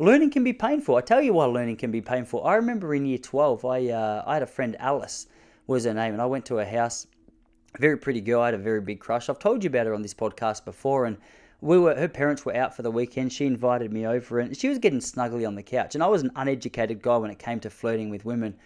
[0.00, 0.96] Learning can be painful.
[0.96, 2.44] I tell you why learning can be painful.
[2.44, 5.28] I remember in year 12, I, uh, I had a friend, Alice
[5.68, 7.06] was her name, and I went to her house.
[7.78, 8.40] Very pretty girl.
[8.40, 9.28] I had a very big crush.
[9.28, 11.16] I've told you about her on this podcast before, and
[11.60, 13.32] we were her parents were out for the weekend.
[13.32, 15.94] She invited me over, and she was getting snuggly on the couch.
[15.94, 18.56] And I was an uneducated guy when it came to flirting with women,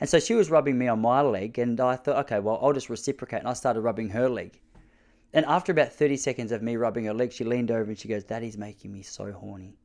[0.00, 2.72] and so she was rubbing me on my leg, and I thought, okay, well, I'll
[2.72, 4.58] just reciprocate, and I started rubbing her leg.
[5.34, 8.08] And after about 30 seconds of me rubbing her leg, she leaned over and she
[8.08, 9.76] goes, "That is making me so horny."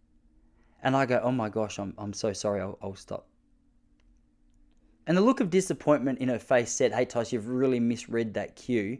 [0.84, 3.26] And I go, oh my gosh, I'm, I'm so sorry, I'll, I'll stop.
[5.08, 8.56] And the look of disappointment in her face said, hey, Tosh, you've really misread that
[8.56, 9.00] cue.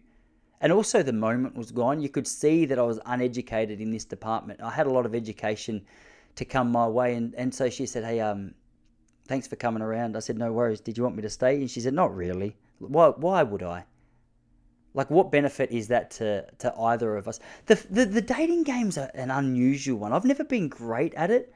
[0.62, 2.00] And also, the moment was gone.
[2.00, 4.62] You could see that I was uneducated in this department.
[4.62, 5.86] I had a lot of education
[6.36, 7.16] to come my way.
[7.16, 8.54] And, and so she said, Hey, um,
[9.28, 10.16] thanks for coming around.
[10.16, 10.80] I said, No worries.
[10.80, 11.56] Did you want me to stay?
[11.56, 12.56] And she said, Not really.
[12.80, 13.84] Why, why would I?
[14.94, 17.42] Like, what benefit is that to, to either of us?
[17.66, 20.14] The, the, the dating game's are an unusual one.
[20.14, 21.54] I've never been great at it.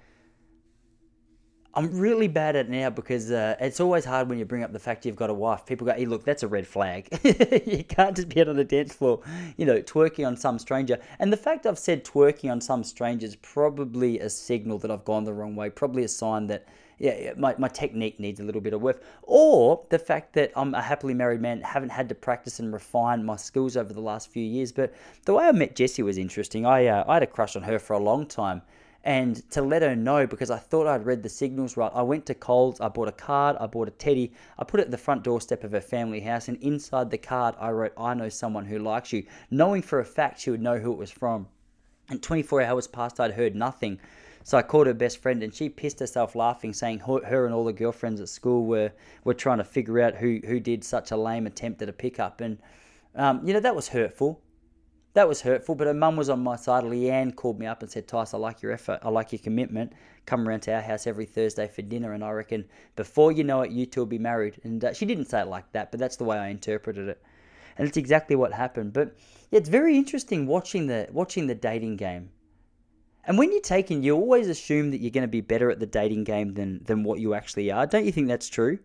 [1.78, 4.74] I'm really bad at it now because uh, it's always hard when you bring up
[4.74, 5.64] the fact you've got a wife.
[5.64, 7.08] People go, hey, look, that's a red flag.
[7.68, 9.22] you can't just be out on the dance floor,
[9.58, 10.98] you know, twerking on some stranger.
[11.20, 15.06] And the fact I've said twerking on some stranger is probably a signal that I've
[15.06, 16.68] gone the wrong way, probably a sign that,
[16.98, 19.04] yeah, my, my technique needs a little bit of work.
[19.22, 23.24] Or the fact that I'm a happily married man, haven't had to practice and refine
[23.24, 24.72] my skills over the last few years.
[24.72, 26.66] But the way I met Jessie was interesting.
[26.66, 28.64] I, uh, I had a crush on her for a long time
[29.08, 31.90] and to let her know because I thought I'd read the signals right.
[31.96, 34.88] I went to Coles, I bought a card, I bought a teddy, I put it
[34.88, 38.14] at the front doorstep of her family house, and inside the card I wrote, I
[38.16, 41.10] know someone who likes you, knowing for a fact she would know who it was
[41.10, 41.48] from.
[42.10, 43.98] And 24 hours passed, I'd heard nothing.
[44.44, 47.64] So I called her best friend, and she pissed herself laughing, saying her and all
[47.64, 48.92] the girlfriends at school were,
[49.24, 52.42] were trying to figure out who, who did such a lame attempt at a pickup.
[52.42, 52.58] And,
[53.16, 54.42] um, you know, that was hurtful
[55.18, 55.74] that was hurtful.
[55.74, 56.84] But her mum was on my side.
[56.84, 59.00] Leanne called me up and said, Tice, I like your effort.
[59.02, 59.94] I like your commitment.
[60.28, 62.14] Come around to our house every Thursday for dinner.
[62.14, 62.66] And I reckon
[62.96, 64.62] before you know it, you two will be married.
[64.64, 67.20] And uh, she didn't say it like that, but that's the way I interpreted it.
[67.78, 68.94] And it's exactly what happened.
[68.94, 69.16] But
[69.50, 72.30] yeah, it's very interesting watching the watching the dating game.
[73.26, 75.88] And when you're taken, you always assume that you're going to be better at the
[75.88, 77.88] dating game than than what you actually are.
[77.88, 78.78] Don't you think that's true?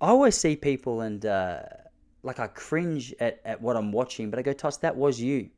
[0.00, 1.60] I always see people and uh,
[2.22, 5.50] like I cringe at, at what I'm watching, but I go, Toss, that was you.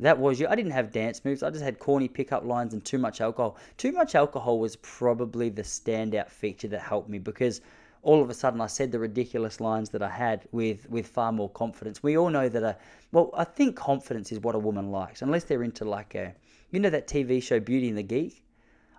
[0.00, 0.48] That was you.
[0.48, 1.42] I didn't have dance moves.
[1.42, 3.56] I just had corny pickup lines and too much alcohol.
[3.76, 7.60] Too much alcohol was probably the standout feature that helped me because
[8.02, 11.30] all of a sudden I said the ridiculous lines that I had with with far
[11.30, 12.02] more confidence.
[12.02, 12.76] We all know that a
[13.12, 16.34] well, I think confidence is what a woman likes, unless they're into like a
[16.70, 18.42] you know that TV show Beauty and the Geek.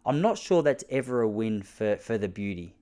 [0.06, 2.74] I'm not sure that's ever a win for for the beauty.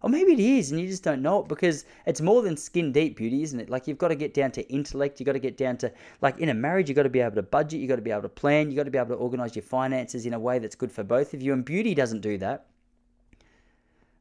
[0.00, 2.92] Or maybe it is, and you just don't know it because it's more than skin
[2.92, 3.68] deep beauty, isn't it?
[3.68, 5.18] Like you've got to get down to intellect.
[5.18, 7.34] You've got to get down to like in a marriage, you've got to be able
[7.34, 7.80] to budget.
[7.80, 8.68] You've got to be able to plan.
[8.68, 11.02] You've got to be able to organize your finances in a way that's good for
[11.02, 11.52] both of you.
[11.52, 12.66] And beauty doesn't do that.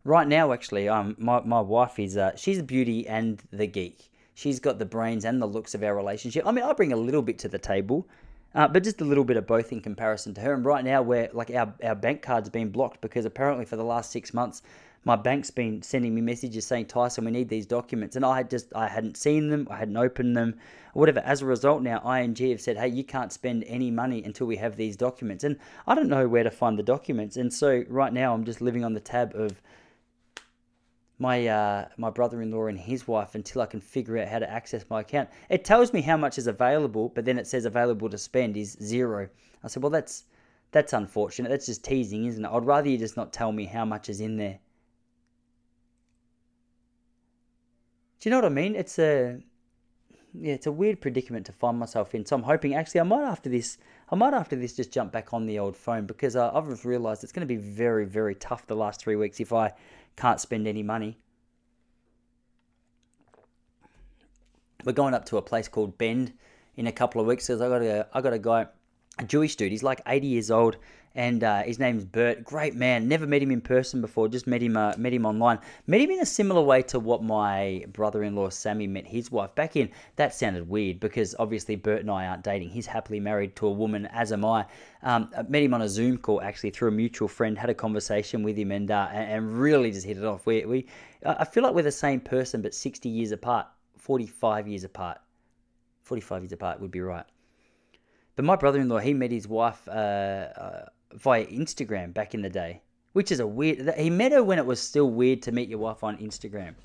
[0.04, 4.10] Right now, actually, um, my my wife is uh, she's beauty and the geek.
[4.34, 6.48] She's got the brains and the looks of our relationship.
[6.48, 8.08] I mean, I bring a little bit to the table.
[8.56, 10.54] Uh, but just a little bit of both in comparison to her.
[10.54, 13.84] And right now, we're like our, our bank card's been blocked because apparently for the
[13.84, 14.64] last six months,
[15.08, 18.50] my bank's been sending me messages saying Tyson, we need these documents, and I had
[18.50, 20.60] just I hadn't seen them, I hadn't opened them,
[20.92, 21.20] whatever.
[21.20, 24.58] As a result, now ING have said, hey, you can't spend any money until we
[24.58, 28.12] have these documents, and I don't know where to find the documents, and so right
[28.12, 29.62] now I'm just living on the tab of
[31.20, 34.84] my uh, my brother-in-law and his wife until I can figure out how to access
[34.90, 35.30] my account.
[35.50, 38.78] It tells me how much is available, but then it says available to spend is
[38.84, 39.30] zero.
[39.64, 40.26] I said, well, that's
[40.72, 41.48] that's unfortunate.
[41.48, 42.52] That's just teasing, isn't it?
[42.52, 44.60] I'd rather you just not tell me how much is in there.
[48.20, 48.76] Do you know what I mean?
[48.76, 49.40] It's a
[50.34, 52.26] yeah, it's a weird predicament to find myself in.
[52.26, 53.78] So I'm hoping actually I might after this
[54.10, 57.24] I might after this just jump back on the old phone because uh, I've realised
[57.24, 59.74] it's going to be very very tough the last three weeks if I
[60.16, 61.18] can't spend any money.
[64.84, 66.34] We're going up to a place called Bend
[66.76, 68.68] in a couple of weeks because I got a I got a guy,
[69.20, 69.72] a Jewish dude.
[69.72, 70.78] He's like 80 years old
[71.18, 72.44] and uh, his name's Bert.
[72.44, 73.08] Great man.
[73.08, 74.28] Never met him in person before.
[74.28, 74.78] Just met him.
[74.78, 75.58] Uh, met him online.
[75.88, 79.76] Met him in a similar way to what my brother-in-law Sammy met his wife back
[79.76, 79.90] in.
[80.18, 82.70] That sounded weird because obviously Bert and I aren't dating.
[82.70, 84.68] He's happily married to a woman, as am I.
[85.02, 87.58] Um, I met him on a Zoom call actually through a mutual friend.
[87.58, 90.46] Had a conversation with him and uh, and really just hit it off.
[90.46, 90.86] We we
[91.26, 93.66] I feel like we're the same person but 60 years apart,
[93.98, 95.18] 45 years apart.
[96.04, 97.26] 45 years apart would be right.
[98.36, 102.82] But my brother-in-law, he met his wife uh, uh, via Instagram back in the day,
[103.14, 103.94] which is a weird.
[103.98, 106.76] He met her when it was still weird to meet your wife on Instagram,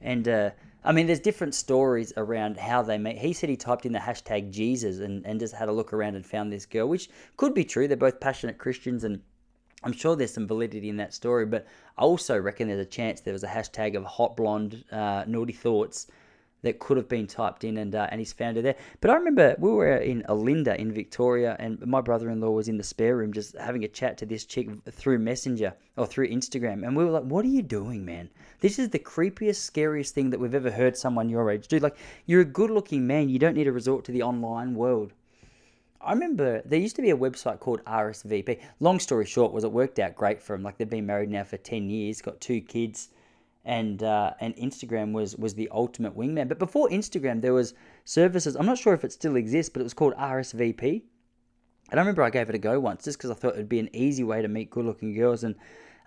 [0.00, 0.50] and uh,
[0.84, 3.16] I mean, there's different stories around how they met.
[3.18, 6.16] He said he typed in the hashtag Jesus and, and just had a look around
[6.16, 7.86] and found this girl, which could be true.
[7.86, 9.20] They're both passionate Christians, and
[9.84, 11.46] I'm sure there's some validity in that story.
[11.46, 15.24] But I also reckon there's a chance there was a hashtag of hot blonde uh,
[15.26, 16.08] naughty thoughts
[16.62, 18.76] that could have been typed in, and uh, and he's found it there.
[19.00, 22.84] But I remember we were in Olinda in Victoria, and my brother-in-law was in the
[22.84, 26.96] spare room just having a chat to this chick through Messenger or through Instagram, and
[26.96, 28.30] we were like, "What are you doing, man?
[28.60, 31.78] This is the creepiest, scariest thing that we've ever heard someone your age do.
[31.78, 31.96] Like,
[32.26, 33.28] you're a good-looking man.
[33.28, 35.12] You don't need to resort to the online world."
[36.04, 38.58] I remember there used to be a website called RSVP.
[38.80, 40.64] Long story short was it worked out great for him.
[40.64, 43.10] Like they've been married now for 10 years, got two kids
[43.64, 46.48] and uh, and Instagram was was the ultimate wingman.
[46.48, 48.56] But before Instagram, there was services.
[48.56, 51.02] I'm not sure if it still exists, but it was called RSVP.
[51.90, 53.68] And I remember I gave it a go once just because I thought it would
[53.68, 55.44] be an easy way to meet good looking girls.
[55.44, 55.56] And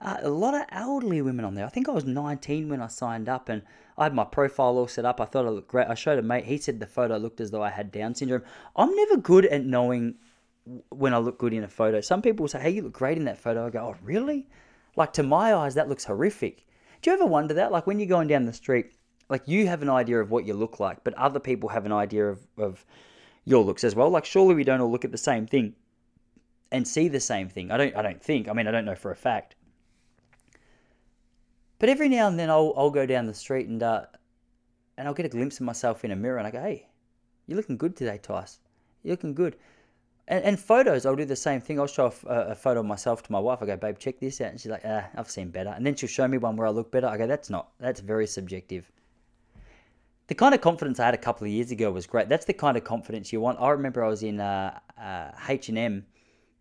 [0.02, 1.66] uh, a lot of elderly women on there.
[1.66, 3.62] I think I was 19 when I signed up and
[3.98, 5.22] I had my profile all set up.
[5.22, 5.88] I thought I looked great.
[5.88, 6.46] I showed a mate.
[6.46, 8.44] He said the photo looked as though I had Down syndrome.
[8.76, 10.16] I'm never good at knowing
[10.90, 12.02] when I look good in a photo.
[12.02, 13.68] Some people say, hey, you look great in that photo.
[13.68, 14.48] I go, oh, really?
[14.96, 16.66] Like to my eyes, that looks horrific.
[17.06, 17.72] Do you ever wonder that?
[17.72, 18.96] Like when you're going down the street,
[19.30, 21.92] like you have an idea of what you look like, but other people have an
[21.92, 22.84] idea of, of
[23.44, 24.10] your looks as well.
[24.10, 25.76] Like surely we don't all look at the same thing
[26.72, 27.70] and see the same thing.
[27.70, 28.50] I don't I don't think.
[28.50, 29.54] I mean, I don't know for a fact.
[31.78, 34.06] But every now and then I'll I'll go down the street and uh
[34.98, 36.88] and I'll get a glimpse of myself in a mirror and I go, "Hey,
[37.46, 38.58] you're looking good today, Tice.
[39.04, 39.58] You're looking good."
[40.28, 41.80] And, and photos, I'll do the same thing.
[41.80, 43.62] I'll show a, a, photo of myself to my wife.
[43.62, 44.52] I go, babe, check this out.
[44.52, 45.70] And she's like, ah, I've seen better.
[45.70, 47.08] And then she'll show me one where I look better.
[47.08, 48.92] I go, that's not, that's very subjective
[50.28, 52.30] the kind of confidence I had a couple of years ago was great.
[52.30, 53.60] That's the kind of confidence you want.
[53.60, 56.06] I remember I was in uh, uh, H&M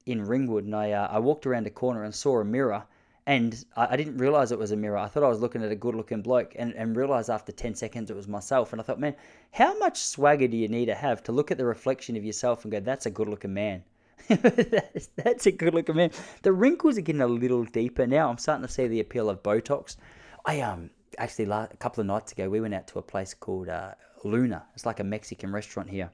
[0.07, 2.85] in Ringwood and I, uh, I walked around a corner and saw a mirror
[3.27, 4.99] and I, I, didn't realize it was a mirror.
[4.99, 7.75] I thought I was looking at a good looking bloke and, and realized after 10
[7.75, 8.72] seconds it was myself.
[8.72, 9.16] And I thought, man,
[9.53, 12.64] how much swagger do you need to have to look at the reflection of yourself
[12.64, 13.85] and go, that's a good looking man?
[14.29, 16.11] that's, that's a good looking man.
[16.43, 18.29] The wrinkles are getting a little deeper now.
[18.29, 19.97] I'm starting to see the appeal of Botox.
[20.45, 23.35] I um actually last, a couple of nights ago we went out to a place
[23.35, 23.93] called uh,
[24.25, 24.64] Luna.
[24.75, 26.11] It's like a Mexican restaurant here,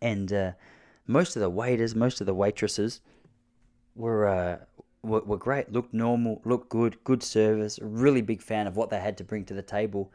[0.00, 0.52] and uh,
[1.06, 3.00] most of the waiters, most of the waitresses
[3.94, 4.58] were, uh,
[5.02, 5.72] were were great.
[5.72, 7.78] Looked normal, looked good, good service.
[7.82, 10.12] Really big fan of what they had to bring to the table.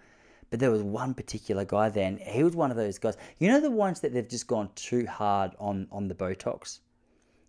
[0.50, 3.18] But there was one particular guy there, and he was one of those guys.
[3.38, 6.80] You know the ones that they've just gone too hard on on the Botox,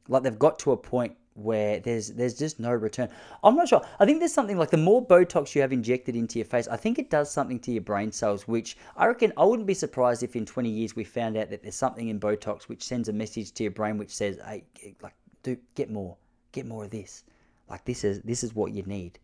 [0.08, 3.08] like they've got to a point where there's there's just no return.
[3.44, 3.86] I'm not sure.
[4.00, 6.76] I think there's something like the more Botox you have injected into your face, I
[6.76, 10.22] think it does something to your brain cells, which I reckon I wouldn't be surprised
[10.22, 13.12] if in 20 years we found out that there's something in Botox which sends a
[13.12, 14.64] message to your brain which says, "Hey,
[15.00, 15.14] like,
[15.44, 16.16] do get more,
[16.52, 17.24] get more of this.
[17.68, 19.18] Like this is this is what you need."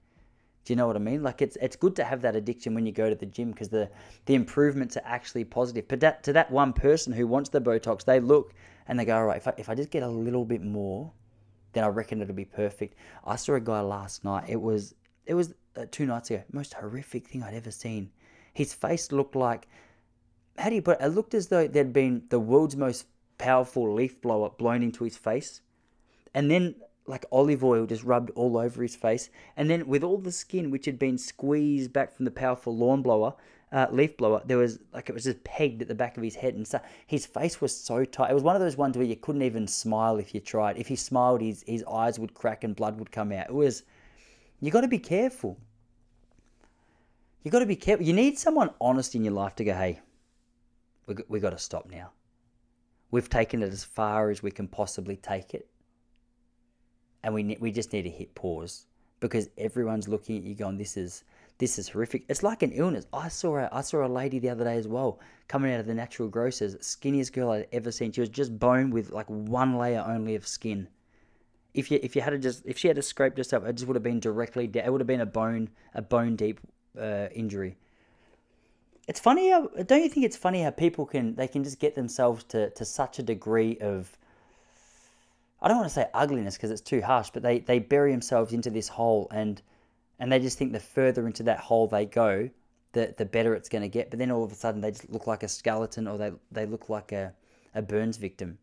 [0.65, 1.23] Do you know what I mean?
[1.23, 3.69] Like it's it's good to have that addiction when you go to the gym because
[3.69, 3.91] the
[4.25, 5.87] the improvements are actually positive.
[5.89, 8.55] But that to that one person who wants the Botox, they look
[8.89, 11.13] and they go, all right, if I, if I just get a little bit more,
[11.75, 12.97] then I reckon it'll be perfect.
[13.25, 14.45] I saw a guy last night.
[14.49, 14.95] It was
[15.27, 16.43] it was uh, two nights ago.
[16.51, 18.11] Most horrific thing I'd ever seen.
[18.55, 19.69] His face looked like
[20.57, 21.05] how do you put it?
[21.05, 23.07] It looked as though there'd been the world's most
[23.37, 25.61] powerful leaf blower blown into his face,
[26.33, 26.77] and then
[27.07, 30.71] like olive oil just rubbed all over his face, and then with all the skin
[30.71, 33.35] which had been squeezed back from the powerful lawn blower,
[33.73, 36.37] uh, leaf blower, there was like it was just pegged at the back of his
[36.37, 38.31] head, and so his face was so tight.
[38.31, 40.79] It was one of those ones where you couldn't even smile if you tried.
[40.79, 43.49] If he smiled, his his eyes would crack and blood would come out.
[43.49, 43.83] It was
[44.61, 45.59] you got to be careful.
[47.43, 48.07] You got to be careful.
[48.07, 50.01] You need someone honest in your life to go, hey,
[51.07, 52.13] we we got to stop now.
[53.11, 55.69] We've taken it as far as we can possibly take it,
[57.25, 58.87] and we we just need to hit pause
[59.19, 61.25] because everyone's looking at you going, this is
[61.59, 62.25] this is horrific.
[62.29, 63.07] It's like an illness.
[63.13, 65.87] I saw a, I saw a lady the other day as well coming out of
[65.87, 68.13] the natural grocers, skinniest girl I'd ever seen.
[68.13, 70.89] She was just bone with like one layer only of skin.
[71.73, 73.87] If you if you had to just if she had to scrape herself, it just
[73.89, 74.71] would have been directly.
[74.73, 76.61] It would have been a bone a bone deep
[77.01, 77.79] uh, injury.
[79.09, 81.95] It's funny how don't you think it's funny how people can they can just get
[81.95, 84.19] themselves to to such a degree of
[85.61, 88.53] I don't want to say ugliness because it's too harsh, but they they bury themselves
[88.53, 89.63] into this hole and
[90.19, 92.51] and they just think the further into that hole they go,
[92.93, 94.11] the the better it's going to get.
[94.11, 96.67] But then all of a sudden they just look like a skeleton, or they they
[96.67, 97.33] look like a
[97.75, 98.59] a Burns victim.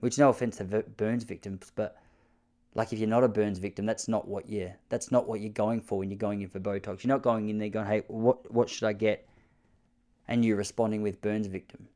[0.00, 1.96] Which no offense to Burns victims, but
[2.74, 5.52] like if you're not a Burns victim, that's not what you that's not what you're
[5.52, 7.04] going for when you're going in for Botox.
[7.04, 9.28] You're not going in there going, hey, what what should I get?
[10.28, 11.88] And you're responding with Burns victim.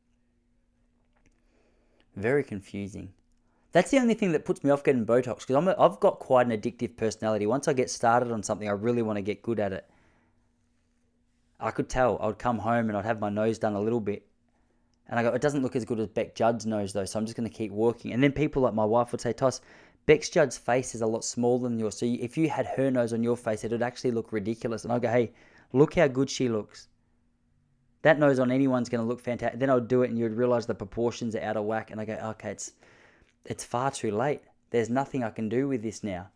[2.17, 3.13] Very confusing.
[3.75, 6.57] That's the only thing that puts me off getting Botox because I've got quite an
[6.57, 7.45] addictive personality.
[7.45, 9.85] Once I get started on something, I really want to get good at it.
[11.59, 12.17] I could tell.
[12.21, 14.25] I would come home and I'd have my nose done a little bit.
[15.09, 17.27] And I go, it doesn't look as good as Bec Judd's nose though, so I'm
[17.27, 18.13] just going to keep working.
[18.13, 19.61] And then people like my wife would say, Toss,
[20.07, 21.97] Bec's Judd's face is a lot smaller than yours.
[21.97, 24.85] So if you had her nose on your face, it would actually look ridiculous.
[24.85, 25.33] And I go, hey,
[25.73, 26.87] look how good she looks.
[28.03, 29.59] That nose on anyone's going to look fantastic.
[29.59, 31.91] Then I would do it and you'd realize the proportions are out of whack.
[31.91, 32.71] And I go, okay, it's
[33.45, 34.43] it's far too late.
[34.71, 36.29] There's nothing I can do with this now.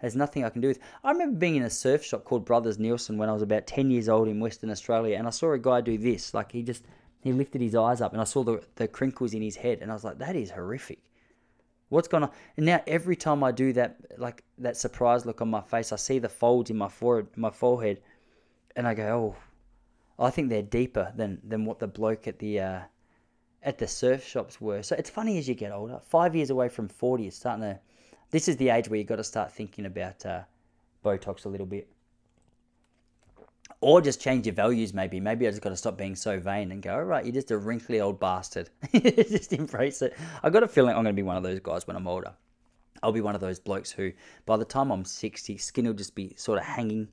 [0.00, 0.78] There's nothing I can do with.
[1.04, 3.90] I remember being in a surf shop called Brothers Neilsen when I was about 10
[3.90, 6.32] years old in Western Australia, and I saw a guy do this.
[6.32, 6.84] Like he just
[7.20, 9.90] he lifted his eyes up, and I saw the the crinkles in his head, and
[9.90, 11.00] I was like, that is horrific.
[11.90, 12.30] What's going on?
[12.56, 15.96] And now every time I do that, like that surprise look on my face, I
[15.96, 18.00] see the folds in my forehead, my forehead,
[18.76, 19.36] and I go,
[20.18, 22.80] oh, I think they're deeper than than what the bloke at the uh,
[23.62, 24.82] at the surf shops were.
[24.82, 26.00] So it's funny as you get older.
[26.04, 27.78] Five years away from forty, it's starting to.
[28.30, 30.42] This is the age where you got to start thinking about uh,
[31.04, 31.88] Botox a little bit
[33.80, 36.70] or just change your values maybe maybe i just got to stop being so vain
[36.72, 40.62] and go all right you're just a wrinkly old bastard just embrace it i got
[40.62, 42.32] a feeling i'm going to be one of those guys when i'm older
[43.02, 44.12] i'll be one of those blokes who
[44.46, 47.08] by the time i'm 60 skin will just be sort of hanging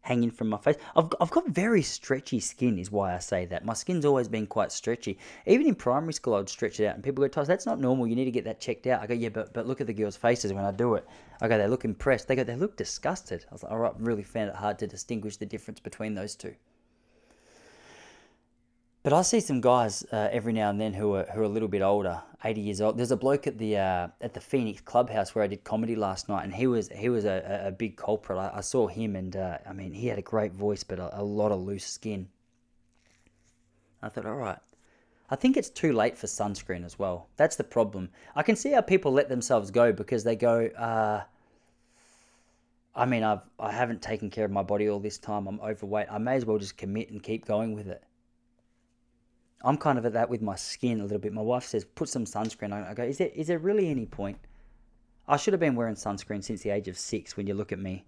[0.00, 0.76] hanging from my face.
[0.96, 3.64] I've, I've got very stretchy skin, is why I say that.
[3.64, 5.18] My skin's always been quite stretchy.
[5.46, 8.06] Even in primary school, I'd stretch it out, and people go, Toss, that's not normal.
[8.06, 9.02] You need to get that checked out.
[9.02, 11.06] I go, yeah, but, but look at the girls' faces when I do it.
[11.40, 12.28] I go, they look impressed.
[12.28, 13.44] They go, they look disgusted.
[13.50, 16.34] I was like, all right, really found it hard to distinguish the difference between those
[16.34, 16.54] two.
[19.04, 21.48] But I see some guys uh, every now and then who are who are a
[21.48, 22.98] little bit older, eighty years old.
[22.98, 26.28] There's a bloke at the uh, at the Phoenix Clubhouse where I did comedy last
[26.28, 28.38] night, and he was he was a, a big culprit.
[28.38, 31.20] I, I saw him, and uh, I mean, he had a great voice, but a,
[31.20, 32.28] a lot of loose skin.
[34.02, 34.58] I thought, all right,
[35.30, 37.28] I think it's too late for sunscreen as well.
[37.36, 38.10] That's the problem.
[38.34, 41.22] I can see how people let themselves go because they go, uh,
[42.96, 45.46] I mean, I've I haven't taken care of my body all this time.
[45.46, 46.08] I'm overweight.
[46.10, 48.02] I may as well just commit and keep going with it.
[49.62, 51.32] I'm kind of at that with my skin a little bit.
[51.32, 52.84] My wife says, put some sunscreen on.
[52.84, 54.38] I go, is there, is there really any point?
[55.26, 57.78] I should have been wearing sunscreen since the age of six when you look at
[57.78, 58.04] me.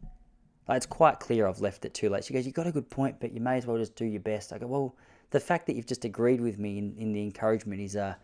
[0.69, 2.25] Like, it's quite clear I've left it too late.
[2.25, 4.21] She goes, You've got a good point, but you may as well just do your
[4.21, 4.53] best.
[4.53, 4.95] I go, Well,
[5.31, 8.15] the fact that you've just agreed with me in, in the encouragement is uh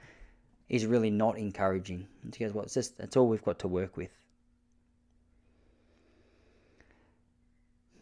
[0.69, 2.07] is really not encouraging.
[2.23, 4.11] And she goes, Well, it's just that's all we've got to work with.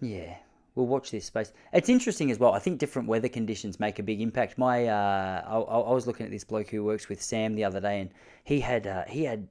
[0.00, 0.36] Yeah
[0.74, 1.52] we'll watch this space.
[1.72, 2.52] It's interesting as well.
[2.52, 4.58] I think different weather conditions make a big impact.
[4.58, 7.80] My, uh, I, I, was looking at this bloke who works with Sam the other
[7.80, 8.10] day, and
[8.44, 9.48] he had, uh, he had.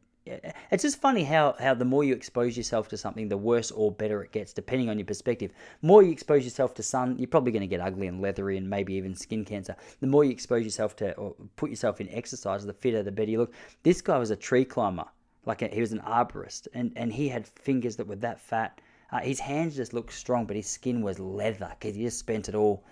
[0.71, 3.91] It's just funny how, how the more you expose yourself to something, the worse or
[3.91, 5.51] better it gets, depending on your perspective.
[5.81, 8.69] more you expose yourself to sun, you're probably going to get ugly and leathery and
[8.69, 9.75] maybe even skin cancer.
[9.99, 13.31] The more you expose yourself to or put yourself in exercise, the fitter, the better
[13.31, 13.53] you look.
[13.83, 15.07] This guy was a tree climber,
[15.45, 18.79] like a, he was an arborist, and, and he had fingers that were that fat
[19.13, 22.49] uh, his hands just looked strong, but his skin was leather because he just spent
[22.49, 22.83] it all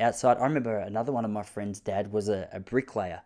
[0.00, 0.36] outside.
[0.36, 3.22] I remember another one of my friend's dad was a, a bricklayer,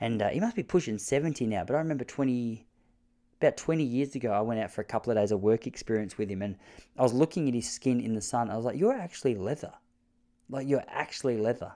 [0.00, 1.64] and uh, he must be pushing 70 now.
[1.64, 2.64] But I remember 20,
[3.40, 6.16] about 20 years ago, I went out for a couple of days of work experience
[6.16, 6.56] with him, and
[6.96, 8.48] I was looking at his skin in the sun.
[8.48, 9.72] I was like, "You're actually leather,
[10.48, 11.72] like you're actually leather."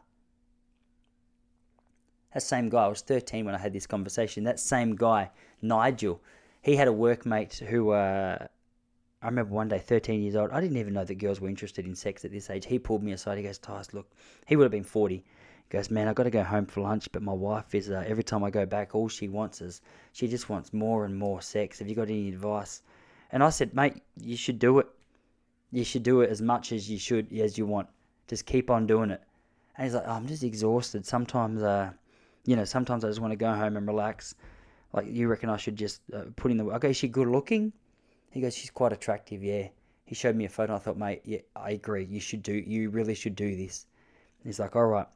[2.33, 4.45] That same guy, I was 13 when I had this conversation.
[4.45, 5.33] That same guy,
[5.63, 6.21] Nigel,
[6.63, 7.91] he had a workmate who.
[7.91, 8.47] Uh,
[9.23, 11.85] I remember one day, 13 years old, I didn't even know that girls were interested
[11.85, 12.65] in sex at this age.
[12.65, 13.37] He pulled me aside.
[13.37, 14.11] He goes, Tyce, look,
[14.47, 15.17] he would have been 40.
[15.17, 15.25] He
[15.69, 18.25] goes, man, i got to go home for lunch, but my wife is, uh, every
[18.25, 21.81] time I go back, all she wants is, she just wants more and more sex.
[21.81, 22.83] Have you got any advice?
[23.31, 24.87] And I said, mate, you should do it.
[25.71, 27.89] You should do it as much as you should, as you want.
[28.27, 29.23] Just keep on doing it.
[29.77, 31.05] And he's like, oh, I'm just exhausted.
[31.05, 31.91] Sometimes, uh,
[32.47, 34.35] you know, sometimes I just want to go home and relax.
[34.95, 37.73] Like, you reckon I should just uh, put in the, okay, is she good looking?
[38.31, 39.69] He goes, she's quite attractive, yeah.
[40.05, 40.75] He showed me a photo.
[40.75, 42.05] I thought, mate, yeah, I agree.
[42.05, 42.53] You should do.
[42.53, 43.87] You really should do this.
[44.43, 45.07] And he's like, all right.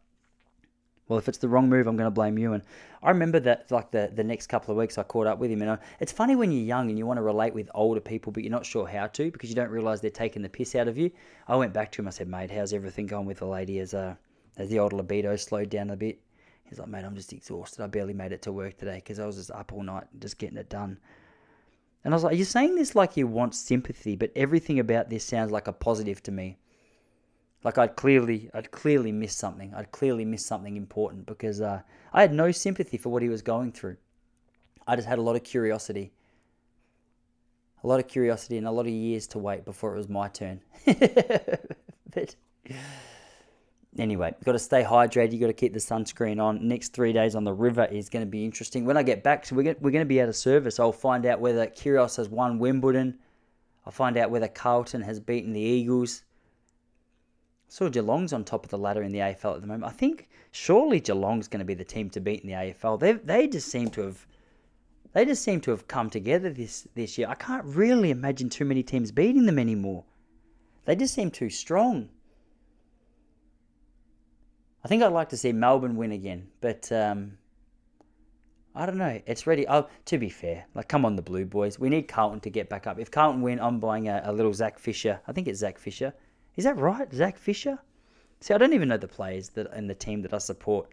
[1.08, 2.54] Well, if it's the wrong move, I'm going to blame you.
[2.54, 2.62] And
[3.02, 5.62] I remember that, like the the next couple of weeks, I caught up with him.
[5.62, 8.32] And I, it's funny when you're young and you want to relate with older people,
[8.32, 10.88] but you're not sure how to because you don't realize they're taking the piss out
[10.88, 11.10] of you.
[11.46, 12.08] I went back to him.
[12.08, 13.80] I said, mate, how's everything going with the lady?
[13.80, 14.14] As uh,
[14.56, 16.20] as the old libido slowed down a bit.
[16.64, 17.82] He's like, mate, I'm just exhausted.
[17.82, 20.38] I barely made it to work today because I was just up all night just
[20.38, 20.98] getting it done.
[22.04, 25.24] And I was like, You're saying this like you want sympathy, but everything about this
[25.24, 26.58] sounds like a positive to me.
[27.64, 29.72] Like I'd clearly, I'd clearly missed something.
[29.74, 31.80] I'd clearly missed something important because uh,
[32.12, 33.96] I had no sympathy for what he was going through.
[34.86, 36.12] I just had a lot of curiosity,
[37.82, 40.28] a lot of curiosity, and a lot of years to wait before it was my
[40.28, 40.60] turn.
[40.84, 42.36] but
[43.98, 45.32] anyway, got to stay hydrated.
[45.32, 46.66] You've got to keep the sunscreen on.
[46.66, 48.84] Next three days on the river is going to be interesting.
[48.84, 50.80] When I get back, so we're going, we're going to be out of service.
[50.80, 53.18] I'll find out whether Kyrgios has won Wimbledon.
[53.86, 56.22] I'll find out whether Carlton has beaten the Eagles.
[57.68, 59.84] So Geelong's on top of the ladder in the AFL at the moment.
[59.84, 63.00] I think surely Geelong's going to be the team to beat in the AFL.
[63.00, 64.26] They they just seem to have
[65.12, 67.28] they just seem to have come together this this year.
[67.28, 70.04] I can't really imagine too many teams beating them anymore.
[70.84, 72.10] They just seem too strong.
[74.84, 77.38] I think I'd like to see Melbourne win again, but um,
[78.74, 79.20] I don't know.
[79.26, 79.66] It's ready.
[79.66, 81.78] Oh, to be fair, like come on, the Blue Boys.
[81.78, 82.98] We need Carlton to get back up.
[82.98, 85.20] If Carlton win, I'm buying a, a little Zac Fisher.
[85.26, 86.12] I think it's Zac Fisher.
[86.56, 87.78] Is that right, Zac Fisher?
[88.40, 90.90] See, I don't even know the players that in the team that I support.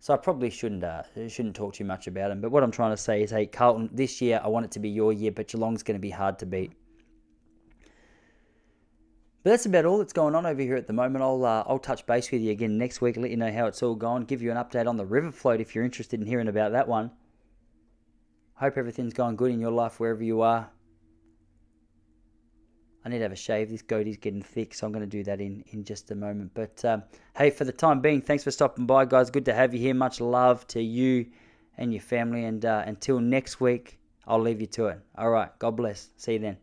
[0.00, 2.40] So I probably shouldn't uh, shouldn't talk too much about them.
[2.40, 4.80] But what I'm trying to say is, hey, Carlton, this year I want it to
[4.80, 6.72] be your year, but Geelong's going to be hard to beat.
[9.42, 11.22] But that's about all that's going on over here at the moment.
[11.22, 13.82] I'll uh, I'll touch base with you again next week, let you know how it's
[13.82, 16.48] all gone, give you an update on the river float if you're interested in hearing
[16.48, 17.10] about that one.
[18.54, 20.70] Hope everything's going good in your life wherever you are.
[23.04, 23.68] I need to have a shave.
[23.68, 26.52] This goatee's getting thick, so I'm going to do that in, in just a moment.
[26.54, 27.02] But um,
[27.36, 29.30] hey, for the time being, thanks for stopping by, guys.
[29.30, 29.94] Good to have you here.
[29.94, 31.26] Much love to you
[31.76, 32.44] and your family.
[32.44, 35.00] And uh, until next week, I'll leave you to it.
[35.18, 35.50] All right.
[35.58, 36.10] God bless.
[36.16, 36.58] See you then.